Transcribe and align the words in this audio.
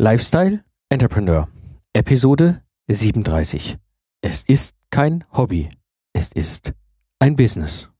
Lifestyle 0.00 0.62
Entrepreneur, 0.90 1.48
Episode 1.92 2.62
37. 2.88 3.78
Es 4.22 4.42
ist 4.42 4.76
kein 4.90 5.24
Hobby, 5.32 5.70
es 6.12 6.30
ist 6.30 6.72
ein 7.18 7.34
Business. 7.34 7.90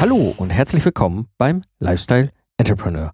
Hallo 0.00 0.32
und 0.38 0.48
herzlich 0.48 0.82
willkommen 0.82 1.28
beim 1.36 1.64
Lifestyle 1.80 2.30
Entrepreneur. 2.56 3.12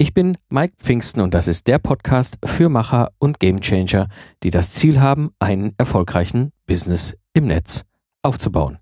Ich 0.00 0.14
bin 0.14 0.38
Mike 0.48 0.74
Pfingsten 0.78 1.20
und 1.20 1.34
das 1.34 1.48
ist 1.48 1.66
der 1.66 1.80
Podcast 1.80 2.38
für 2.44 2.68
Macher 2.68 3.10
und 3.18 3.40
Gamechanger, 3.40 4.08
die 4.44 4.50
das 4.50 4.72
Ziel 4.72 5.00
haben, 5.00 5.32
einen 5.40 5.74
erfolgreichen 5.76 6.52
Business 6.66 7.16
im 7.32 7.46
Netz 7.46 7.82
aufzubauen. 8.22 8.78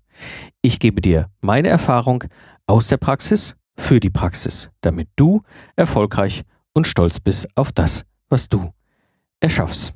Ich 0.61 0.77
gebe 0.77 1.01
dir 1.01 1.31
meine 1.41 1.69
Erfahrung 1.69 2.25
aus 2.67 2.89
der 2.89 2.97
Praxis 2.97 3.55
für 3.75 3.99
die 3.99 4.11
Praxis, 4.11 4.69
damit 4.81 5.09
du 5.15 5.41
erfolgreich 5.75 6.43
und 6.73 6.85
stolz 6.85 7.19
bist 7.19 7.47
auf 7.55 7.71
das, 7.71 8.05
was 8.29 8.47
du 8.47 8.71
erschaffst. 9.39 9.95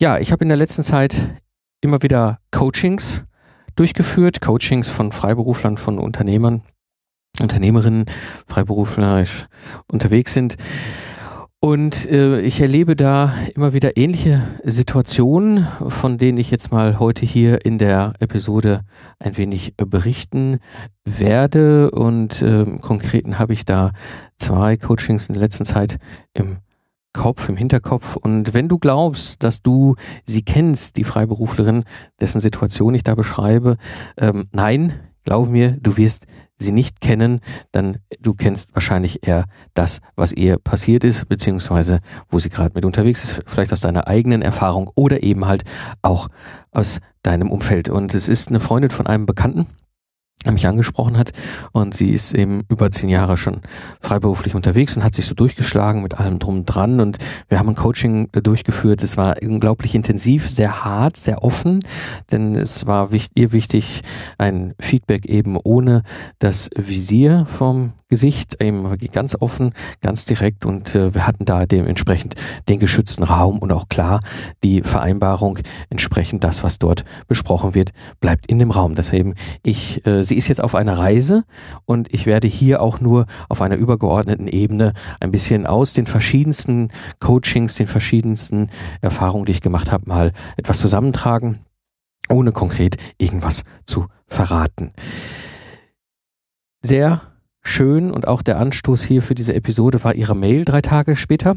Ja, 0.00 0.18
ich 0.18 0.32
habe 0.32 0.42
in 0.42 0.48
der 0.48 0.58
letzten 0.58 0.82
Zeit 0.82 1.40
immer 1.80 2.02
wieder 2.02 2.40
Coachings 2.50 3.24
durchgeführt, 3.76 4.40
Coachings 4.40 4.90
von 4.90 5.12
Freiberuflern, 5.12 5.76
von 5.76 6.00
Unternehmern, 6.00 6.62
Unternehmerinnen, 7.40 8.06
freiberuflerisch 8.46 9.46
unterwegs 9.86 10.34
sind. 10.34 10.56
Und 11.58 12.08
äh, 12.10 12.40
ich 12.42 12.60
erlebe 12.60 12.94
da 12.96 13.34
immer 13.54 13.72
wieder 13.72 13.96
ähnliche 13.96 14.42
Situationen, 14.62 15.66
von 15.88 16.18
denen 16.18 16.38
ich 16.38 16.50
jetzt 16.50 16.70
mal 16.70 17.00
heute 17.00 17.24
hier 17.24 17.64
in 17.64 17.78
der 17.78 18.12
Episode 18.20 18.82
ein 19.18 19.36
wenig 19.36 19.74
äh, 19.78 19.86
berichten 19.86 20.60
werde. 21.04 21.90
Und 21.90 22.42
äh, 22.42 22.62
im 22.62 22.80
Konkreten 22.80 23.38
habe 23.38 23.54
ich 23.54 23.64
da 23.64 23.92
zwei 24.38 24.76
Coachings 24.76 25.28
in 25.28 25.32
der 25.32 25.42
letzten 25.42 25.64
Zeit 25.64 25.98
im 26.34 26.58
Kopf, 27.14 27.48
im 27.48 27.56
Hinterkopf. 27.56 28.16
Und 28.16 28.52
wenn 28.52 28.68
du 28.68 28.78
glaubst, 28.78 29.42
dass 29.42 29.62
du 29.62 29.96
sie 30.24 30.42
kennst, 30.42 30.98
die 30.98 31.04
Freiberuflerin, 31.04 31.84
dessen 32.20 32.40
Situation 32.40 32.94
ich 32.94 33.02
da 33.02 33.14
beschreibe, 33.14 33.78
ähm, 34.18 34.48
nein, 34.52 34.92
glaub 35.26 35.50
mir, 35.50 35.72
du 35.72 35.98
wirst 35.98 36.26
sie 36.56 36.72
nicht 36.72 37.02
kennen, 37.02 37.40
dann 37.72 37.98
du 38.20 38.32
kennst 38.32 38.74
wahrscheinlich 38.74 39.26
eher 39.26 39.44
das, 39.74 40.00
was 40.14 40.32
ihr 40.32 40.56
passiert 40.58 41.04
ist, 41.04 41.28
beziehungsweise 41.28 42.00
wo 42.30 42.38
sie 42.38 42.48
gerade 42.48 42.72
mit 42.74 42.86
unterwegs 42.86 43.22
ist, 43.24 43.42
vielleicht 43.46 43.72
aus 43.72 43.82
deiner 43.82 44.06
eigenen 44.06 44.40
Erfahrung 44.40 44.90
oder 44.94 45.22
eben 45.22 45.44
halt 45.46 45.64
auch 46.00 46.28
aus 46.70 47.00
deinem 47.22 47.50
Umfeld. 47.50 47.90
Und 47.90 48.14
es 48.14 48.28
ist 48.28 48.48
eine 48.48 48.60
Freundin 48.60 48.90
von 48.90 49.06
einem 49.06 49.26
Bekannten, 49.26 49.66
mich 50.52 50.66
angesprochen 50.66 51.16
hat. 51.16 51.32
Und 51.72 51.94
sie 51.94 52.10
ist 52.10 52.34
eben 52.34 52.64
über 52.68 52.90
zehn 52.90 53.08
Jahre 53.08 53.36
schon 53.36 53.60
freiberuflich 54.00 54.54
unterwegs 54.54 54.96
und 54.96 55.04
hat 55.04 55.14
sich 55.14 55.26
so 55.26 55.34
durchgeschlagen 55.34 56.02
mit 56.02 56.14
allem 56.14 56.38
drum 56.38 56.64
dran. 56.64 57.00
Und 57.00 57.18
wir 57.48 57.58
haben 57.58 57.68
ein 57.68 57.74
Coaching 57.74 58.28
durchgeführt. 58.32 59.02
Es 59.02 59.16
war 59.16 59.36
unglaublich 59.42 59.94
intensiv, 59.94 60.50
sehr 60.50 60.84
hart, 60.84 61.16
sehr 61.16 61.42
offen, 61.42 61.80
denn 62.30 62.54
es 62.54 62.86
war 62.86 63.10
ihr 63.34 63.52
wichtig, 63.52 64.02
ein 64.38 64.74
Feedback 64.80 65.26
eben 65.26 65.56
ohne 65.62 66.02
das 66.38 66.70
Visier 66.76 67.46
vom 67.46 67.92
Gesicht, 68.08 68.62
eben 68.62 68.96
ganz 69.10 69.36
offen, 69.38 69.72
ganz 70.00 70.24
direkt. 70.24 70.64
Und 70.64 70.94
äh, 70.94 71.12
wir 71.14 71.26
hatten 71.26 71.44
da 71.44 71.66
dementsprechend 71.66 72.36
den 72.68 72.78
geschützten 72.78 73.24
Raum 73.24 73.58
und 73.58 73.72
auch 73.72 73.88
klar 73.88 74.20
die 74.62 74.82
Vereinbarung. 74.82 75.58
Entsprechend 75.90 76.44
das, 76.44 76.62
was 76.62 76.78
dort 76.78 77.04
besprochen 77.26 77.74
wird, 77.74 77.90
bleibt 78.20 78.46
in 78.46 78.60
dem 78.60 78.70
Raum. 78.70 78.94
Deswegen 78.94 79.34
ich, 79.62 80.06
äh, 80.06 80.22
sie 80.36 80.38
ist 80.38 80.48
jetzt 80.48 80.62
auf 80.62 80.74
einer 80.74 80.98
Reise 80.98 81.44
und 81.86 82.12
ich 82.12 82.26
werde 82.26 82.46
hier 82.46 82.82
auch 82.82 83.00
nur 83.00 83.24
auf 83.48 83.62
einer 83.62 83.76
übergeordneten 83.76 84.48
Ebene 84.48 84.92
ein 85.18 85.30
bisschen 85.30 85.66
aus 85.66 85.94
den 85.94 86.04
verschiedensten 86.04 86.90
Coachings, 87.20 87.76
den 87.76 87.86
verschiedensten 87.86 88.68
Erfahrungen, 89.00 89.46
die 89.46 89.52
ich 89.52 89.62
gemacht 89.62 89.90
habe, 89.90 90.06
mal 90.06 90.32
etwas 90.58 90.78
zusammentragen, 90.78 91.60
ohne 92.28 92.52
konkret 92.52 92.96
irgendwas 93.16 93.62
zu 93.86 94.08
verraten. 94.26 94.92
Sehr 96.82 97.22
schön 97.62 98.10
und 98.10 98.28
auch 98.28 98.42
der 98.42 98.58
Anstoß 98.58 99.02
hier 99.02 99.22
für 99.22 99.34
diese 99.34 99.54
Episode 99.54 100.04
war 100.04 100.14
Ihre 100.14 100.36
Mail 100.36 100.66
drei 100.66 100.82
Tage 100.82 101.16
später. 101.16 101.56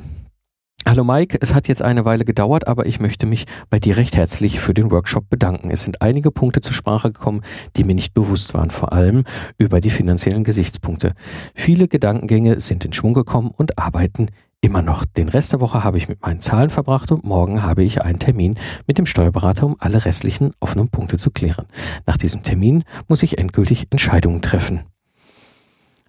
Hallo 0.85 1.03
Mike, 1.03 1.37
es 1.41 1.53
hat 1.53 1.67
jetzt 1.67 1.81
eine 1.81 2.05
Weile 2.05 2.23
gedauert, 2.23 2.67
aber 2.67 2.85
ich 2.85 2.99
möchte 2.99 3.25
mich 3.25 3.45
bei 3.69 3.79
dir 3.79 3.97
recht 3.97 4.15
herzlich 4.15 4.59
für 4.59 4.73
den 4.73 4.91
Workshop 4.91 5.29
bedanken. 5.29 5.69
Es 5.69 5.83
sind 5.83 6.01
einige 6.01 6.31
Punkte 6.31 6.61
zur 6.61 6.73
Sprache 6.73 7.11
gekommen, 7.11 7.41
die 7.75 7.83
mir 7.83 7.93
nicht 7.93 8.13
bewusst 8.13 8.53
waren, 8.53 8.71
vor 8.71 8.93
allem 8.93 9.25
über 9.57 9.81
die 9.81 9.89
finanziellen 9.89 10.43
Gesichtspunkte. 10.43 11.13
Viele 11.53 11.87
Gedankengänge 11.87 12.61
sind 12.61 12.85
in 12.85 12.93
Schwung 12.93 13.13
gekommen 13.13 13.51
und 13.55 13.77
arbeiten 13.77 14.29
immer 14.61 14.81
noch. 14.81 15.05
Den 15.05 15.27
Rest 15.27 15.53
der 15.53 15.59
Woche 15.59 15.83
habe 15.83 15.97
ich 15.97 16.07
mit 16.07 16.21
meinen 16.21 16.39
Zahlen 16.39 16.69
verbracht 16.69 17.11
und 17.11 17.25
morgen 17.25 17.61
habe 17.61 17.83
ich 17.83 18.01
einen 18.01 18.19
Termin 18.19 18.55
mit 18.87 18.97
dem 18.97 19.05
Steuerberater, 19.05 19.65
um 19.65 19.75
alle 19.79 20.05
restlichen 20.05 20.53
offenen 20.61 20.87
Punkte 20.87 21.17
zu 21.17 21.29
klären. 21.29 21.67
Nach 22.05 22.17
diesem 22.17 22.41
Termin 22.41 22.83
muss 23.07 23.21
ich 23.21 23.37
endgültig 23.37 23.87
Entscheidungen 23.89 24.41
treffen. 24.41 24.83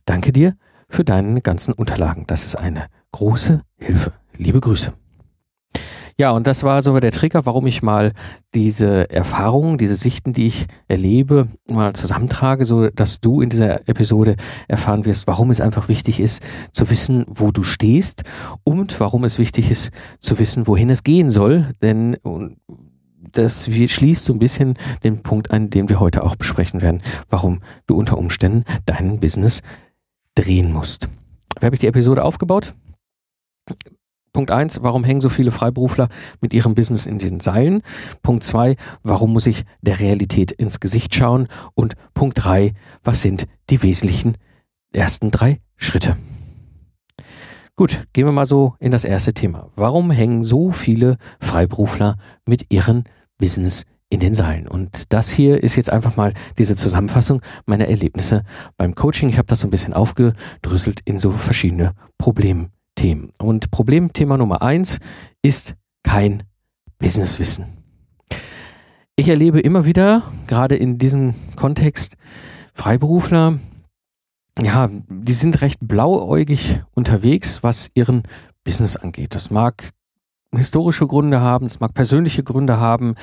Danke 0.06 0.32
dir 0.32 0.56
für 0.88 1.04
deine 1.04 1.40
ganzen 1.40 1.72
Unterlagen. 1.74 2.24
Das 2.26 2.44
ist 2.44 2.56
eine 2.56 2.86
große 3.12 3.62
Hilfe. 3.76 4.12
Liebe 4.36 4.60
Grüße. 4.60 4.92
Ja, 6.20 6.32
und 6.32 6.46
das 6.46 6.64
war 6.64 6.82
so 6.82 7.00
der 7.00 7.12
Trigger, 7.12 7.46
warum 7.46 7.66
ich 7.66 7.82
mal 7.82 8.12
diese 8.54 9.08
Erfahrungen, 9.08 9.78
diese 9.78 9.96
Sichten, 9.96 10.34
die 10.34 10.48
ich 10.48 10.66
erlebe, 10.86 11.48
mal 11.66 11.94
zusammentrage, 11.94 12.66
so 12.66 12.90
dass 12.90 13.22
du 13.22 13.40
in 13.40 13.48
dieser 13.48 13.88
Episode 13.88 14.36
erfahren 14.68 15.06
wirst, 15.06 15.26
warum 15.26 15.50
es 15.50 15.62
einfach 15.62 15.88
wichtig 15.88 16.20
ist, 16.20 16.42
zu 16.72 16.90
wissen, 16.90 17.24
wo 17.26 17.52
du 17.52 17.62
stehst 17.62 18.24
und 18.64 19.00
warum 19.00 19.24
es 19.24 19.38
wichtig 19.38 19.70
ist, 19.70 19.92
zu 20.18 20.38
wissen, 20.38 20.66
wohin 20.66 20.90
es 20.90 21.04
gehen 21.04 21.30
soll. 21.30 21.72
Denn 21.80 22.18
das 23.32 23.64
schließt 23.64 24.22
so 24.22 24.34
ein 24.34 24.38
bisschen 24.38 24.74
den 25.02 25.22
Punkt 25.22 25.50
ein, 25.50 25.70
den 25.70 25.88
wir 25.88 26.00
heute 26.00 26.22
auch 26.22 26.36
besprechen 26.36 26.82
werden, 26.82 27.00
warum 27.30 27.62
du 27.86 27.96
unter 27.96 28.18
Umständen 28.18 28.64
dein 28.84 29.20
Business 29.20 29.62
drehen 30.34 30.70
musst. 30.70 31.08
Wie 31.58 31.64
habe 31.64 31.74
ich 31.74 31.80
die 31.80 31.86
Episode 31.86 32.24
aufgebaut? 32.24 32.74
Punkt 34.32 34.50
eins: 34.50 34.82
warum 34.82 35.04
hängen 35.04 35.20
so 35.20 35.28
viele 35.28 35.50
Freiberufler 35.50 36.08
mit 36.40 36.54
ihrem 36.54 36.74
Business 36.74 37.06
in 37.06 37.18
den 37.18 37.40
Seilen? 37.40 37.80
Punkt 38.22 38.44
zwei: 38.44 38.76
warum 39.02 39.32
muss 39.32 39.46
ich 39.46 39.64
der 39.80 40.00
Realität 40.00 40.52
ins 40.52 40.80
Gesicht 40.80 41.14
schauen? 41.14 41.48
Und 41.74 41.94
Punkt 42.14 42.44
drei: 42.44 42.74
was 43.02 43.22
sind 43.22 43.46
die 43.70 43.82
wesentlichen 43.82 44.36
ersten 44.92 45.30
drei 45.30 45.60
Schritte? 45.76 46.16
Gut, 47.76 48.04
gehen 48.12 48.26
wir 48.26 48.32
mal 48.32 48.46
so 48.46 48.74
in 48.78 48.90
das 48.90 49.04
erste 49.04 49.32
Thema. 49.32 49.70
Warum 49.74 50.10
hängen 50.10 50.44
so 50.44 50.70
viele 50.70 51.16
Freiberufler 51.40 52.16
mit 52.44 52.66
ihrem 52.70 53.04
Business 53.38 53.84
in 54.10 54.20
den 54.20 54.34
Seilen. 54.34 54.68
Und 54.68 55.12
das 55.12 55.30
hier 55.30 55.62
ist 55.62 55.76
jetzt 55.76 55.90
einfach 55.90 56.16
mal 56.16 56.34
diese 56.58 56.76
Zusammenfassung 56.76 57.40
meiner 57.64 57.88
Erlebnisse 57.88 58.42
beim 58.76 58.94
Coaching. 58.94 59.28
Ich 59.28 59.38
habe 59.38 59.46
das 59.46 59.60
so 59.60 59.68
ein 59.68 59.70
bisschen 59.70 59.94
aufgedröselt 59.94 61.00
in 61.04 61.18
so 61.18 61.30
verschiedene 61.30 61.94
Problemthemen. 63.00 63.32
Und 63.38 63.70
Problemthema 63.70 64.36
Nummer 64.36 64.62
eins 64.62 64.98
ist 65.42 65.74
kein 66.02 66.42
Businesswissen. 66.98 67.78
Ich 69.16 69.28
erlebe 69.28 69.60
immer 69.60 69.86
wieder, 69.86 70.22
gerade 70.46 70.76
in 70.76 70.98
diesem 70.98 71.34
Kontext, 71.56 72.16
Freiberufler, 72.74 73.58
ja, 74.60 74.90
die 75.08 75.32
sind 75.32 75.62
recht 75.62 75.78
blauäugig 75.80 76.80
unterwegs, 76.92 77.62
was 77.62 77.90
ihren 77.94 78.22
Business 78.64 78.96
angeht. 78.96 79.34
Das 79.34 79.50
mag 79.50 79.90
historische 80.56 81.06
Gründe 81.06 81.40
haben, 81.40 81.66
es 81.66 81.78
mag 81.78 81.94
persönliche 81.94 82.42
Gründe 82.42 82.78
haben. 82.78 83.14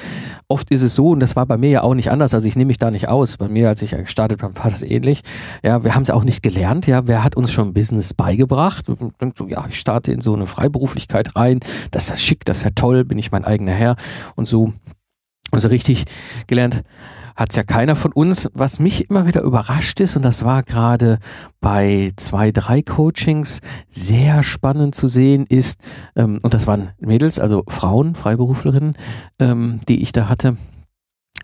Oft 0.48 0.72
ist 0.72 0.82
es 0.82 0.96
so, 0.96 1.10
und 1.10 1.20
das 1.20 1.36
war 1.36 1.46
bei 1.46 1.58
mir 1.58 1.70
ja 1.70 1.82
auch 1.84 1.94
nicht 1.94 2.10
anders, 2.10 2.34
also 2.34 2.48
ich 2.48 2.56
nehme 2.56 2.68
mich 2.68 2.78
da 2.78 2.90
nicht 2.90 3.10
aus. 3.10 3.38
Bei 3.38 3.50
mir, 3.50 3.68
als 3.68 3.82
ich 3.82 3.92
gestartet 3.92 4.44
habe, 4.44 4.58
war 4.58 4.70
das 4.70 4.82
ähnlich. 4.82 5.22
Ja, 5.62 5.84
wir 5.84 5.94
haben 5.94 6.04
es 6.04 6.10
auch 6.10 6.24
nicht 6.24 6.42
gelernt, 6.42 6.88
ja, 6.88 7.08
wer 7.08 7.24
hat 7.24 7.36
uns 7.36 7.52
schon 7.52 7.74
Business 7.74 8.14
beigebracht? 8.14 8.88
Und 8.88 9.20
denkt 9.22 9.42
ja, 9.48 9.66
ich 9.68 9.80
starte 9.80 10.12
in 10.12 10.22
so 10.22 10.34
eine 10.34 10.46
Freiberuflichkeit 10.46 11.36
rein, 11.36 11.60
das 11.92 12.04
ist 12.04 12.12
das 12.12 12.22
schick, 12.22 12.46
das 12.46 12.60
ist 12.60 12.64
ja 12.64 12.70
toll, 12.74 13.04
bin 13.04 13.20
ich 13.20 13.32
mein 13.32 13.44
eigener 13.44 13.74
Herr 13.74 13.96
und 14.36 14.48
so. 14.48 14.74
Und 15.52 15.60
so 15.60 15.70
richtig 15.70 16.06
gelernt 16.48 16.84
hat 17.38 17.52
es 17.52 17.56
ja 17.56 17.64
keiner 17.64 17.96
von 17.96 18.12
uns. 18.12 18.50
Was 18.54 18.80
mich 18.80 19.10
immer 19.10 19.28
wieder 19.28 19.42
überrascht 19.44 20.00
ist, 20.00 20.16
und 20.16 20.26
das 20.26 20.44
war 20.44 20.64
gerade 20.64 21.20
bei 21.62 22.12
zwei, 22.18 22.52
drei 22.52 22.82
Coachings 22.82 23.62
sehr 23.88 24.42
spannend 24.42 24.96
zu 24.96 25.08
sehen, 25.08 25.46
ist, 25.48 25.80
ähm, 26.16 26.40
und 26.42 26.54
das 26.56 26.66
waren 26.66 26.90
Mädels, 27.00 27.40
also 27.40 27.64
Frauen, 27.68 28.16
Freiberuflerinnen, 28.16 28.96
ähm, 29.40 29.80
die 29.88 30.02
ich 30.02 30.12
da 30.12 30.28
hatte, 30.28 30.58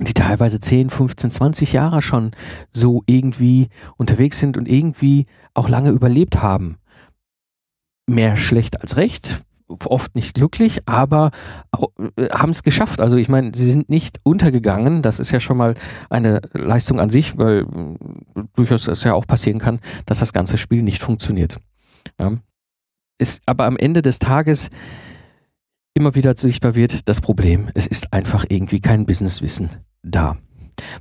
die 0.01 0.16
teilweise 0.16 0.60
10, 0.60 0.90
15, 0.90 1.30
20 1.30 1.74
Jahre 1.74 2.01
schon 2.01 2.31
so 2.72 3.04
irgendwie 3.06 3.69
unterwegs 3.96 4.39
sind 4.39 4.57
und 4.57 4.68
irgendwie 4.68 5.28
auch 5.54 5.69
lange 5.69 5.92
überlebt 5.92 6.42
haben. 6.42 6.78
Mehr 8.07 8.36
schlecht 8.36 8.81
als 8.81 8.98
recht, 8.98 9.44
oft 9.86 10.16
nicht 10.16 10.34
glücklich, 10.36 10.81
aber 10.88 11.31
äh, 12.18 12.30
haben 12.30 12.52
es 12.52 12.64
geschafft. 12.64 13.00
Also 13.00 13.18
ich 13.18 13.30
meine, 13.30 13.52
sie 13.54 13.70
sind 13.70 13.90
nicht 13.90 14.20
untergegangen. 14.24 15.02
Das 15.02 15.20
ist 15.20 15.31
ja 15.31 15.40
schon 15.40 15.58
mal 15.58 15.75
eine 16.10 16.42
Leistung 16.54 17.00
an 17.00 17.10
sich, 17.10 17.38
weil 17.38 17.62
äh, 17.62 18.42
durchaus 18.56 18.88
es 18.88 19.04
ja 19.04 19.14
auch 19.14 19.28
passieren 19.28 19.60
kann, 19.60 19.80
dass 20.06 20.20
das 20.20 20.34
ganze 20.34 20.58
Spiel 20.58 20.84
nicht 20.84 21.02
funktioniert. 21.02 21.60
Ja. 22.20 22.34
Ist 23.18 23.42
aber 23.46 23.66
am 23.66 23.78
Ende 23.78 24.02
des 24.02 24.20
Tages 24.20 24.70
immer 25.94 26.16
wieder 26.16 26.36
sichtbar 26.36 26.75
wird, 26.75 27.08
das 27.08 27.22
Problem, 27.22 27.70
es 27.74 27.88
ist 27.88 28.14
einfach 28.14 28.46
irgendwie 28.50 28.81
kein 28.81 29.06
Businesswissen 29.06 29.70
da. 30.02 30.38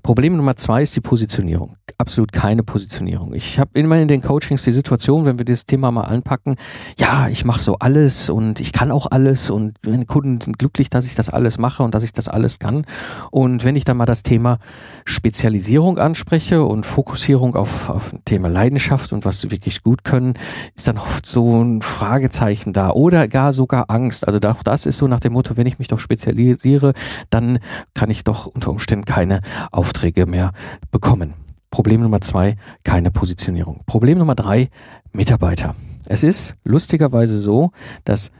Problem 0.03 0.37
Nummer 0.37 0.57
zwei 0.57 0.83
ist 0.83 0.95
die 0.97 1.01
Positionierung. 1.01 1.77
Absolut 1.99 2.33
keine 2.33 2.63
Positionierung. 2.63 3.35
Ich 3.35 3.59
habe 3.59 3.71
immer 3.75 3.99
in 3.99 4.09
den 4.09 4.23
Coachings 4.23 4.65
die 4.65 4.73
Situation, 4.73 5.25
wenn 5.25 5.39
wir 5.39 5.45
dieses 5.45 5.67
Thema 5.67 5.91
mal 5.91 6.03
anpacken, 6.03 6.57
ja, 6.99 7.29
ich 7.29 7.45
mache 7.45 7.63
so 7.63 7.77
alles 7.79 8.31
und 8.31 8.61
ich 8.61 8.73
kann 8.73 8.91
auch 8.91 9.07
alles 9.11 9.51
und 9.51 9.79
meine 9.87 10.07
Kunden 10.07 10.41
sind 10.41 10.59
glücklich, 10.59 10.91
dass 10.91 11.07
ich 11.07 11.15
das 11.15 11.31
alles 11.31 11.59
mache 11.59 11.83
und 11.83 11.95
dass 11.95 12.03
ich 12.03 12.13
das 12.13 12.29
alles 12.29 12.59
kann. 12.59 12.87
Und 13.31 13.65
wenn 13.65 13.77
ich 13.77 13.85
dann 13.85 13.97
mal 13.97 14.07
das 14.07 14.23
Thema 14.23 14.59
Spezialisierung 15.05 15.99
anspreche 15.99 16.65
und 16.65 16.87
Fokussierung 16.87 17.55
auf, 17.55 17.89
auf 17.89 18.13
ein 18.13 18.25
Thema 18.25 18.49
Leidenschaft 18.49 19.13
und 19.13 19.25
was 19.25 19.41
sie 19.41 19.51
wirklich 19.51 19.83
gut 19.83 20.05
können, 20.05 20.35
ist 20.77 20.89
dann 20.89 20.99
oft 20.99 21.27
so 21.27 21.63
ein 21.63 21.83
Fragezeichen 21.83 22.73
da 22.73 22.91
oder 22.91 23.29
gar 23.29 23.53
sogar 23.53 23.87
Angst. 23.89 24.27
Also 24.27 24.39
auch 24.49 24.63
das 24.63 24.87
ist 24.87 24.99
so 24.99 25.07
nach 25.07 25.21
dem 25.21 25.33
Motto, 25.33 25.57
wenn 25.57 25.67
ich 25.67 25.79
mich 25.79 25.89
doch 25.89 25.99
spezialisiere, 25.99 26.93
dann 27.31 27.59
kann 27.95 28.11
ich 28.11 28.25
doch 28.25 28.47
unter 28.47 28.71
Umständen 28.71 29.05
keine 29.05 29.41
Aufträge 29.71 30.27
mehr 30.27 30.53
bekommen. 30.91 31.35
Problem 31.71 32.03
Nummer 32.03 32.21
zwei, 32.21 32.57
keine 32.85 33.11
Positionierung. 33.11 33.83
Problem 33.87 34.19
Nummer 34.19 34.35
drei, 34.35 34.69
Mitarbeiter. 35.13 35.75
Es 36.07 36.23
ist 36.23 36.57
lustigerweise 36.65 37.39
so, 37.39 37.71
dass 38.05 38.31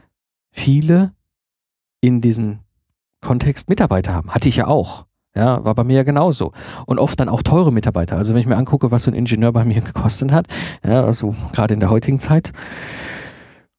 viele 0.51 1.13
in 2.01 2.21
diesem 2.21 2.59
Kontext 3.21 3.69
Mitarbeiter 3.69 4.13
haben. 4.13 4.31
Hatte 4.31 4.49
ich 4.49 4.57
ja 4.57 4.67
auch. 4.67 5.05
Ja, 5.35 5.65
war 5.65 5.73
bei 5.73 5.83
mir 5.83 5.95
ja 5.95 6.03
genauso. 6.03 6.51
Und 6.85 6.99
oft 6.99 7.19
dann 7.19 7.27
auch 7.27 7.41
teure 7.41 7.71
Mitarbeiter. 7.71 8.17
Also 8.17 8.33
wenn 8.33 8.41
ich 8.41 8.45
mir 8.45 8.57
angucke, 8.57 8.91
was 8.91 9.03
so 9.03 9.11
ein 9.11 9.15
Ingenieur 9.15 9.51
bei 9.51 9.65
mir 9.65 9.81
gekostet 9.81 10.31
hat, 10.31 10.47
ja, 10.85 11.03
also 11.03 11.35
gerade 11.53 11.73
in 11.73 11.79
der 11.79 11.89
heutigen 11.89 12.19
Zeit, 12.19 12.51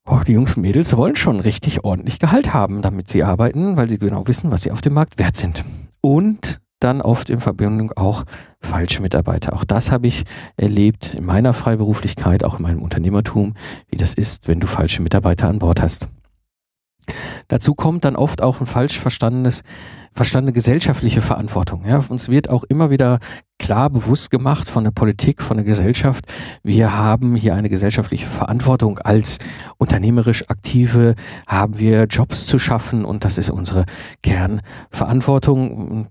oh, 0.05 0.21
die 0.27 0.33
Jungs 0.33 0.57
und 0.57 0.63
Mädels 0.63 0.97
wollen 0.97 1.15
schon 1.15 1.39
richtig 1.39 1.85
ordentlich 1.85 2.19
Gehalt 2.19 2.53
haben, 2.53 2.83
damit 2.83 3.09
sie 3.09 3.23
arbeiten, 3.23 3.77
weil 3.77 3.89
sie 3.89 3.99
genau 3.99 4.27
wissen, 4.27 4.51
was 4.51 4.63
sie 4.63 4.73
auf 4.73 4.81
dem 4.81 4.95
Markt 4.95 5.19
wert 5.19 5.37
sind. 5.37 5.65
Und 6.01 6.61
dann 6.85 7.01
oft 7.01 7.31
in 7.31 7.41
Verbindung 7.41 7.93
auch 7.93 8.25
falsche 8.61 9.03
Mitarbeiter. 9.03 9.55
Auch 9.55 9.65
das 9.65 9.91
habe 9.91 10.07
ich 10.07 10.25
erlebt 10.57 11.15
in 11.15 11.25
meiner 11.25 11.55
Freiberuflichkeit, 11.55 12.45
auch 12.45 12.59
in 12.59 12.63
meinem 12.63 12.83
Unternehmertum, 12.83 13.55
wie 13.89 13.97
das 13.97 14.15
ist, 14.15 14.49
wenn 14.49 14.61
du 14.61 14.67
falsche 14.67 15.03
Mitarbeiter 15.03 15.49
an 15.49 15.59
Bord 15.59 15.81
hast. 15.81 16.09
Dazu 17.49 17.75
kommt 17.75 18.05
dann 18.05 18.17
oft 18.17 18.43
auch 18.43 18.61
ein 18.61 18.67
falsch 18.67 18.99
verstandenes 18.99 19.63
verstandene 20.15 20.53
gesellschaftliche 20.53 21.21
Verantwortung. 21.21 21.85
Ja, 21.85 22.03
uns 22.09 22.29
wird 22.29 22.49
auch 22.49 22.63
immer 22.65 22.91
wieder 22.91 23.19
klar 23.59 23.91
bewusst 23.91 24.31
gemacht 24.31 24.71
von 24.71 24.85
der 24.85 24.93
Politik, 24.93 25.43
von 25.43 25.57
der 25.57 25.67
Gesellschaft, 25.67 26.27
wir 26.63 26.97
haben 26.97 27.35
hier 27.35 27.55
eine 27.55 27.69
gesellschaftliche 27.69 28.27
Verantwortung. 28.27 28.99
Als 28.99 29.39
unternehmerisch 29.77 30.49
Aktive 30.49 31.17
haben 31.47 31.79
wir 31.79 32.05
Jobs 32.05 32.47
zu 32.47 32.59
schaffen 32.59 33.05
und 33.05 33.25
das 33.25 33.39
ist 33.39 33.51
unsere 33.51 33.87
Kernverantwortung. 34.23 35.89
Und 35.91 36.09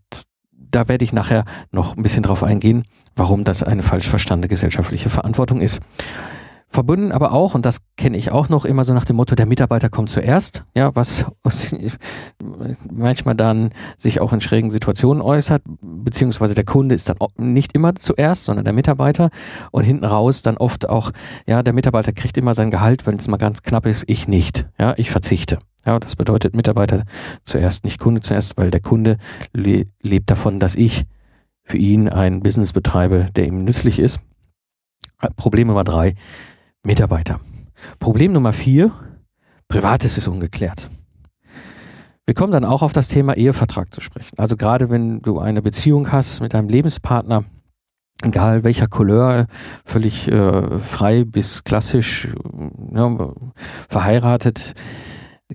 da 0.74 0.88
werde 0.88 1.06
ich 1.06 1.14
nachher 1.14 1.46
noch 1.72 1.96
ein 1.96 2.04
bisschen 2.04 2.24
drauf 2.24 2.44
eingehen, 2.44 2.86
warum 3.16 3.44
das 3.44 3.64
eine 3.64 3.84
falsch 3.84 4.08
verstandene 4.08 4.50
gesellschaftliche 4.50 5.10
Verantwortung 5.10 5.62
ist. 5.62 5.82
Verbunden 6.74 7.12
aber 7.12 7.34
auch, 7.34 7.54
und 7.54 7.68
das 7.68 7.82
kenne 7.98 8.18
ich 8.18 8.32
auch 8.32 8.50
noch 8.50 8.66
immer 8.66 8.84
so 8.84 8.96
nach 8.96 9.06
dem 9.06 9.18
Motto, 9.18 9.36
der 9.36 9.46
Mitarbeiter 9.46 9.90
kommt 9.90 10.10
zuerst, 10.10 10.64
ja, 10.76 10.96
was 10.96 11.24
manchmal 12.92 13.36
dann 13.36 13.70
sich 13.96 14.20
auch 14.20 14.34
in 14.34 14.42
schrägen 14.42 14.72
Situationen 14.72 15.22
äußert, 15.22 15.62
beziehungsweise 15.82 16.56
der 16.56 16.64
Kunde 16.64 16.96
ist 16.96 17.10
dann 17.10 17.18
nicht 17.38 17.76
immer 17.76 17.94
zuerst, 17.94 18.46
sondern 18.46 18.66
der 18.66 18.74
Mitarbeiter 18.74 19.30
und 19.70 19.84
hinten 19.84 20.06
raus 20.06 20.42
dann 20.42 20.58
oft 20.58 20.90
auch, 20.90 21.12
ja, 21.46 21.62
der 21.62 21.74
Mitarbeiter 21.74 22.12
kriegt 22.12 22.38
immer 22.40 22.56
sein 22.56 22.72
Gehalt, 22.72 23.06
wenn 23.06 23.18
es 23.18 23.28
mal 23.28 23.38
ganz 23.38 23.62
knapp 23.62 23.86
ist, 23.86 24.06
ich 24.08 24.28
nicht, 24.28 24.66
ja, 24.80 24.96
ich 24.98 25.12
verzichte. 25.12 25.60
Ja, 25.86 26.00
das 26.00 26.16
bedeutet 26.16 26.56
Mitarbeiter 26.56 27.04
zuerst, 27.44 27.84
nicht 27.84 28.00
Kunde 28.00 28.22
zuerst, 28.22 28.58
weil 28.58 28.72
der 28.72 28.80
Kunde 28.80 29.18
le 29.54 29.88
lebt 30.02 30.30
davon, 30.30 30.60
dass 30.60 30.76
ich 30.76 31.06
für 31.64 31.78
ihn 31.78 32.10
ein 32.10 32.42
Business 32.42 32.74
betreibe, 32.74 33.28
der 33.36 33.48
ihm 33.48 33.64
nützlich 33.64 34.00
ist. 34.00 34.20
Problem 35.36 35.68
Nummer 35.68 35.84
drei, 35.84 36.16
Mitarbeiter. 36.84 37.40
Problem 38.00 38.32
Nummer 38.34 38.54
vier, 38.54 38.92
Privates 39.68 40.18
ist 40.18 40.28
ungeklärt. 40.28 40.90
Wir 42.26 42.36
kommen 42.36 42.54
dann 42.54 42.64
auch 42.64 42.82
auf 42.84 42.94
das 42.94 43.10
Thema 43.10 43.36
Ehevertrag 43.36 43.94
zu 43.94 44.00
sprechen. 44.00 44.38
Also 44.38 44.56
gerade 44.56 44.90
wenn 44.90 45.22
du 45.22 45.40
eine 45.40 45.62
Beziehung 45.62 46.12
hast 46.12 46.42
mit 46.42 46.54
deinem 46.54 46.70
Lebenspartner, 46.70 47.44
egal 48.24 48.64
welcher 48.64 48.88
Couleur, 48.88 49.48
völlig 49.84 50.30
äh, 50.30 50.80
frei 50.80 51.26
bis 51.26 51.66
klassisch 51.66 52.30
ja, 52.94 53.34
verheiratet, 53.90 54.74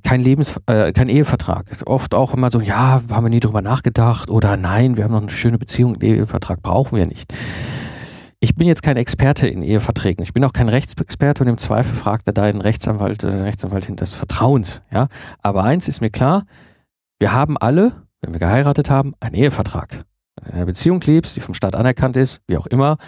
kein 0.02 0.20
Lebens, 0.20 0.61
äh, 0.67 0.93
kein 0.93 1.08
Ehevertrag. 1.08 1.67
Oft 1.87 2.14
auch 2.14 2.35
immer 2.35 2.50
so, 2.50 2.61
ja, 2.61 3.02
haben 3.11 3.25
wir 3.25 3.31
nie 3.31 3.40
drüber 3.40 3.62
nachgedacht 3.62 4.31
oder 4.31 4.56
nein, 4.56 4.96
wir 4.96 5.05
haben 5.05 5.12
noch 5.12 5.23
eine 5.23 5.31
schöne 5.31 5.58
Beziehung, 5.58 6.00
Ehevertrag 6.00 6.62
brauchen 6.62 6.96
wir 6.96 7.06
nicht. 7.06 7.32
Ich 8.40 8.55
bin 8.55 8.69
jetzt 8.69 8.85
kein 8.85 8.96
Experte 8.96 9.49
in 9.49 9.62
Eheverträgen. 9.62 10.23
Ich 10.23 10.32
bin 10.32 10.44
auch 10.44 10.52
kein 10.52 10.69
Rechtsexperte 10.69 11.43
und 11.43 11.49
im 11.49 11.58
Zweifel 11.58 11.96
fragt 11.96 12.29
er 12.29 12.32
deinen 12.32 12.61
Rechtsanwalt 12.61 13.25
oder 13.25 13.44
Rechtsanwaltin 13.44 13.96
des 13.96 14.14
Vertrauens. 14.14 14.82
Ja, 14.93 15.08
aber 15.43 15.64
eins 15.64 15.88
ist 15.88 16.00
mir 16.00 16.11
klar: 16.11 16.44
Wir 17.19 17.32
haben 17.32 17.58
alle, 17.58 18.06
wenn 18.20 18.32
wir 18.32 18.38
geheiratet 18.38 18.90
haben, 18.90 19.14
einen 19.19 19.35
Ehevertrag. 19.35 20.05
Wenn 20.37 20.44
du 20.44 20.50
in 20.50 20.56
einer 20.56 20.67
Beziehung 20.67 21.00
lebst, 21.00 21.35
die 21.35 21.40
vom 21.40 21.55
Staat 21.55 21.75
anerkannt 21.75 22.17
ist, 22.17 22.40
wie 22.46 22.56
auch 22.56 22.67
immer, 22.67 22.99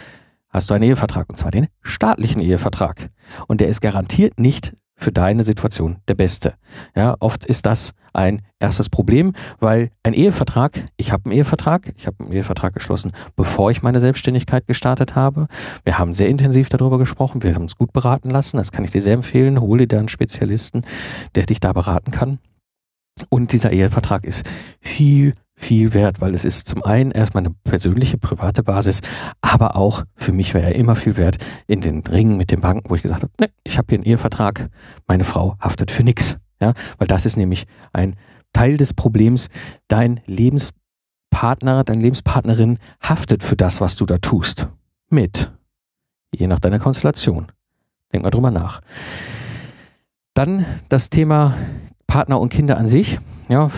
hast 0.49 0.69
du 0.69 0.75
einen 0.75 0.83
Ehevertrag 0.83 1.29
und 1.31 1.37
zwar 1.37 1.53
den 1.53 1.69
staatlichen 1.81 2.41
Ehevertrag. 2.41 3.11
Und 3.47 3.61
der 3.61 3.69
ist 3.69 3.81
garantiert 3.81 4.41
nicht 4.41 4.75
für 5.01 5.13
deine 5.13 5.43
Situation 5.43 5.97
der 6.09 6.15
beste. 6.15 6.55
Ja, 6.95 7.17
oft 7.21 7.45
ist 7.45 7.67
das 7.67 7.93
ein 8.13 8.43
erstes 8.59 8.89
Problem, 8.89 9.35
weil 9.59 9.91
ein 10.03 10.13
Ehevertrag, 10.13 10.85
ich 10.97 11.13
habe 11.13 11.27
einen 11.27 11.35
Ehevertrag, 11.35 11.93
ich 11.97 12.07
habe 12.07 12.17
einen 12.21 12.33
Ehevertrag 12.33 12.75
geschlossen, 12.75 13.13
bevor 13.37 13.71
ich 13.71 13.83
meine 13.83 14.01
Selbstständigkeit 14.01 14.67
gestartet 14.67 15.15
habe. 15.15 15.49
Wir 15.85 15.99
haben 15.99 16.13
sehr 16.13 16.29
intensiv 16.29 16.69
darüber 16.69 16.99
gesprochen, 16.99 17.43
wir 17.43 17.55
haben 17.55 17.63
uns 17.63 17.77
gut 17.77 17.93
beraten 17.93 18.31
lassen, 18.31 18.57
das 18.57 18.73
kann 18.73 18.85
ich 18.85 18.91
dir 18.91 19.03
sehr 19.03 19.15
empfehlen. 19.15 19.61
Hol 19.61 19.79
dir 19.79 19.89
da 19.89 19.99
einen 19.99 20.09
Spezialisten, 20.09 20.83
der 21.35 21.47
dich 21.47 21.61
da 21.61 21.73
beraten 21.73 22.11
kann. 22.11 22.39
Und 23.29 23.53
dieser 23.53 23.73
Ehevertrag 23.73 24.25
ist 24.25 24.49
viel, 24.81 25.35
viel 25.61 25.93
wert, 25.93 26.21
weil 26.21 26.35
es 26.35 26.45
ist 26.45 26.67
zum 26.67 26.83
einen 26.83 27.11
erstmal 27.11 27.45
eine 27.45 27.55
persönliche, 27.65 28.17
private 28.17 28.63
Basis, 28.63 29.01
aber 29.41 29.77
auch 29.77 30.05
für 30.17 30.33
mich 30.33 30.55
wäre 30.55 30.67
er 30.67 30.75
immer 30.75 30.97
viel 30.97 31.17
wert 31.17 31.37
in 31.67 31.81
den 31.81 32.01
Ringen 32.01 32.37
mit 32.37 32.51
den 32.51 32.61
Banken, 32.61 32.89
wo 32.89 32.95
ich 32.95 33.03
gesagt 33.03 33.23
habe, 33.23 33.33
ne, 33.39 33.51
ich 33.63 33.77
habe 33.77 33.87
hier 33.91 33.99
einen 33.99 34.07
Ehevertrag, 34.07 34.69
meine 35.07 35.25
Frau 35.25 35.57
haftet 35.61 35.91
für 35.91 36.03
nichts. 36.03 36.39
Ja, 36.61 36.75
weil 36.99 37.07
das 37.07 37.27
ist 37.27 37.37
nämlich 37.37 37.67
ein 37.93 38.17
Teil 38.53 38.77
des 38.77 38.93
Problems. 38.93 39.49
Dein 39.89 40.21
Lebenspartner, 40.27 41.85
deine 41.85 42.03
Lebenspartnerin 42.03 42.79
haftet 43.03 43.43
für 43.43 43.57
das, 43.57 43.81
was 43.81 43.97
du 43.97 44.05
da 44.05 44.19
tust. 44.19 44.69
Mit. 45.09 45.53
Je 46.35 46.47
nach 46.47 46.61
deiner 46.61 46.79
Konstellation. 46.79 47.51
Denk 48.13 48.25
mal 48.25 48.31
drüber 48.31 48.51
nach. 48.51 48.81
Dann 50.35 50.65
das 50.89 51.11
Thema 51.11 51.55
Partner 52.07 52.41
und 52.41 52.51
Kinder 52.51 52.77
an 52.77 52.89
sich. 52.89 53.19
Ja, 53.49 53.71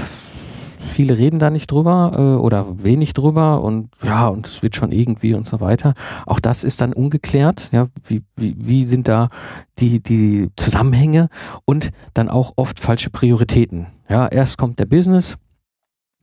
viele 0.92 1.18
reden 1.18 1.38
da 1.38 1.50
nicht 1.50 1.70
drüber 1.70 2.12
äh, 2.14 2.40
oder 2.40 2.82
wenig 2.82 3.14
drüber 3.14 3.62
und 3.62 3.90
ja, 4.02 4.28
und 4.28 4.46
es 4.46 4.62
wird 4.62 4.76
schon 4.76 4.92
irgendwie 4.92 5.34
und 5.34 5.46
so 5.46 5.61
weiter. 5.61 5.94
Auch 6.26 6.40
das 6.40 6.64
ist 6.64 6.80
dann 6.80 6.92
ungeklärt. 6.92 7.70
Ja, 7.72 7.88
wie, 8.06 8.22
wie, 8.37 8.54
wie 8.58 8.84
sind 8.84 9.08
da 9.08 9.28
die, 9.78 10.00
die 10.00 10.50
Zusammenhänge 10.56 11.28
und 11.64 11.90
dann 12.14 12.28
auch 12.28 12.52
oft 12.56 12.80
falsche 12.80 13.11
Prioritäten. 13.11 13.87
Ja, 14.08 14.28
erst 14.28 14.58
kommt 14.58 14.78
der 14.78 14.87
Business, 14.87 15.37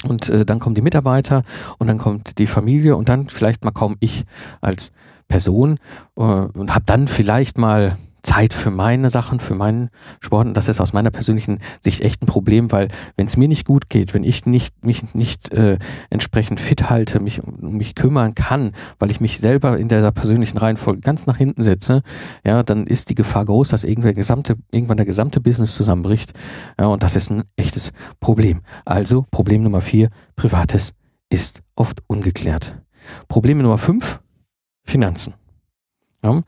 und 0.06 0.30
äh, 0.30 0.46
dann 0.46 0.60
kommen 0.60 0.76
die 0.76 0.82
Mitarbeiter 0.82 1.44
und 1.78 1.88
dann 1.88 1.98
kommt 1.98 2.38
die 2.40 2.48
Familie 2.48 2.96
und 2.96 3.10
dann 3.10 3.30
vielleicht 3.30 3.66
mal 3.66 3.72
kaum 3.72 3.98
ich 4.00 4.24
als 4.62 4.94
Person 5.28 5.78
äh, 6.16 6.22
und 6.22 6.74
habe 6.74 6.86
dann 6.86 7.08
vielleicht 7.08 7.58
mal 7.58 7.98
Zeit 8.22 8.54
für 8.54 8.72
meine 8.72 9.10
Sachen, 9.10 9.40
für 9.40 9.56
meinen 9.56 9.90
Sport. 10.20 10.48
Und 10.48 10.58
das 10.58 10.68
ist 10.68 10.82
aus 10.82 10.94
meiner 10.94 11.12
persönlichen 11.12 11.60
Sicht 11.82 12.02
echt 12.02 12.22
ein 12.22 12.26
Problem, 12.26 12.72
weil 12.72 12.90
wenn 13.16 13.28
es 13.28 13.38
mir 13.38 13.48
nicht 13.48 13.66
gut 13.66 13.90
geht, 13.90 14.14
wenn 14.14 14.24
ich 14.24 14.46
nicht, 14.46 14.86
mich 14.86 15.14
nicht 15.14 15.52
äh, 15.54 15.78
entsprechend 16.10 16.60
fit 16.60 16.90
halte, 16.90 17.20
mich 17.20 17.42
um 17.44 17.78
mich 17.78 17.96
kümmern 17.96 18.36
kann, 18.36 18.74
weil 19.00 19.12
ich 19.12 19.22
mich 19.22 19.40
selber 19.40 19.78
in 19.78 19.88
dieser 19.88 20.12
persönlichen 20.12 20.58
Reihenfolge 20.58 21.02
ganz 21.02 21.26
nach 21.26 21.38
hinten 21.38 21.64
setze, 21.64 22.02
ja, 22.44 22.64
dann 22.64 22.88
ist 22.88 23.10
die 23.10 23.16
Gefahr 23.16 23.46
groß, 23.46 23.70
dass 23.70 23.84
irgendwer 23.84 24.14
gesamte, 24.14 24.58
irgendwann 24.72 24.98
der 24.98 25.06
gesamte 25.06 25.40
Business 25.40 25.76
zusammenbricht. 25.76 26.34
Ja, 26.80 26.88
und 26.88 27.04
das 27.04 27.16
ist 27.16 27.32
ein 27.32 27.44
echtes 27.56 27.92
Problem. 28.20 28.62
Also 28.86 29.26
Problem 29.32 29.64
Nummer 29.64 29.82
vier, 29.82 30.10
Privates 30.36 30.94
ist 31.30 31.62
oft 31.76 32.02
ungeklärt. 32.08 32.76
Problem 33.28 33.60
Nummer 33.60 33.78
fünf, 33.78 34.20
Finanzen. 34.84 35.34
Ja. 36.24 36.42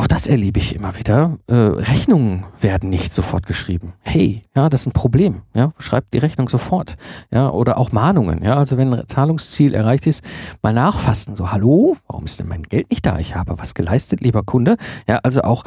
Auch 0.00 0.06
das 0.06 0.26
erlebe 0.26 0.58
ich 0.58 0.74
immer 0.74 0.96
wieder. 0.96 1.36
Äh, 1.46 1.54
Rechnungen 1.54 2.46
werden 2.58 2.88
nicht 2.88 3.12
sofort 3.12 3.44
geschrieben. 3.44 3.92
Hey, 4.00 4.40
ja, 4.56 4.70
das 4.70 4.80
ist 4.80 4.86
ein 4.86 4.92
Problem. 4.92 5.42
Ja, 5.52 5.74
schreibt 5.78 6.14
die 6.14 6.18
Rechnung 6.18 6.48
sofort. 6.48 6.96
Ja, 7.30 7.50
oder 7.50 7.76
auch 7.76 7.92
Mahnungen. 7.92 8.42
Ja, 8.42 8.56
also 8.56 8.78
wenn 8.78 8.94
ein 8.94 9.06
Zahlungsziel 9.08 9.74
erreicht 9.74 10.06
ist, 10.06 10.24
mal 10.62 10.72
nachfassen. 10.72 11.36
So, 11.36 11.52
hallo, 11.52 11.98
warum 12.06 12.24
ist 12.24 12.40
denn 12.40 12.48
mein 12.48 12.62
Geld 12.62 12.88
nicht 12.88 13.04
da? 13.04 13.18
Ich 13.18 13.36
habe 13.36 13.58
was 13.58 13.74
geleistet, 13.74 14.22
lieber 14.22 14.42
Kunde. 14.42 14.78
Ja, 15.06 15.18
also 15.22 15.42
auch 15.42 15.64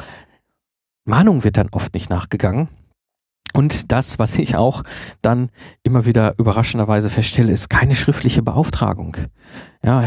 Mahnung 1.04 1.44
wird 1.44 1.56
dann 1.56 1.68
oft 1.70 1.94
nicht 1.94 2.10
nachgegangen. 2.10 2.66
Und 3.52 3.92
das, 3.92 4.18
was 4.18 4.36
ich 4.36 4.56
auch 4.56 4.82
dann 5.22 5.48
immer 5.84 6.06
wieder 6.06 6.34
überraschenderweise 6.38 7.08
feststelle, 7.08 7.52
ist 7.52 7.70
keine 7.70 7.94
schriftliche 7.94 8.42
Beauftragung. 8.42 9.16
Ja, 9.84 10.02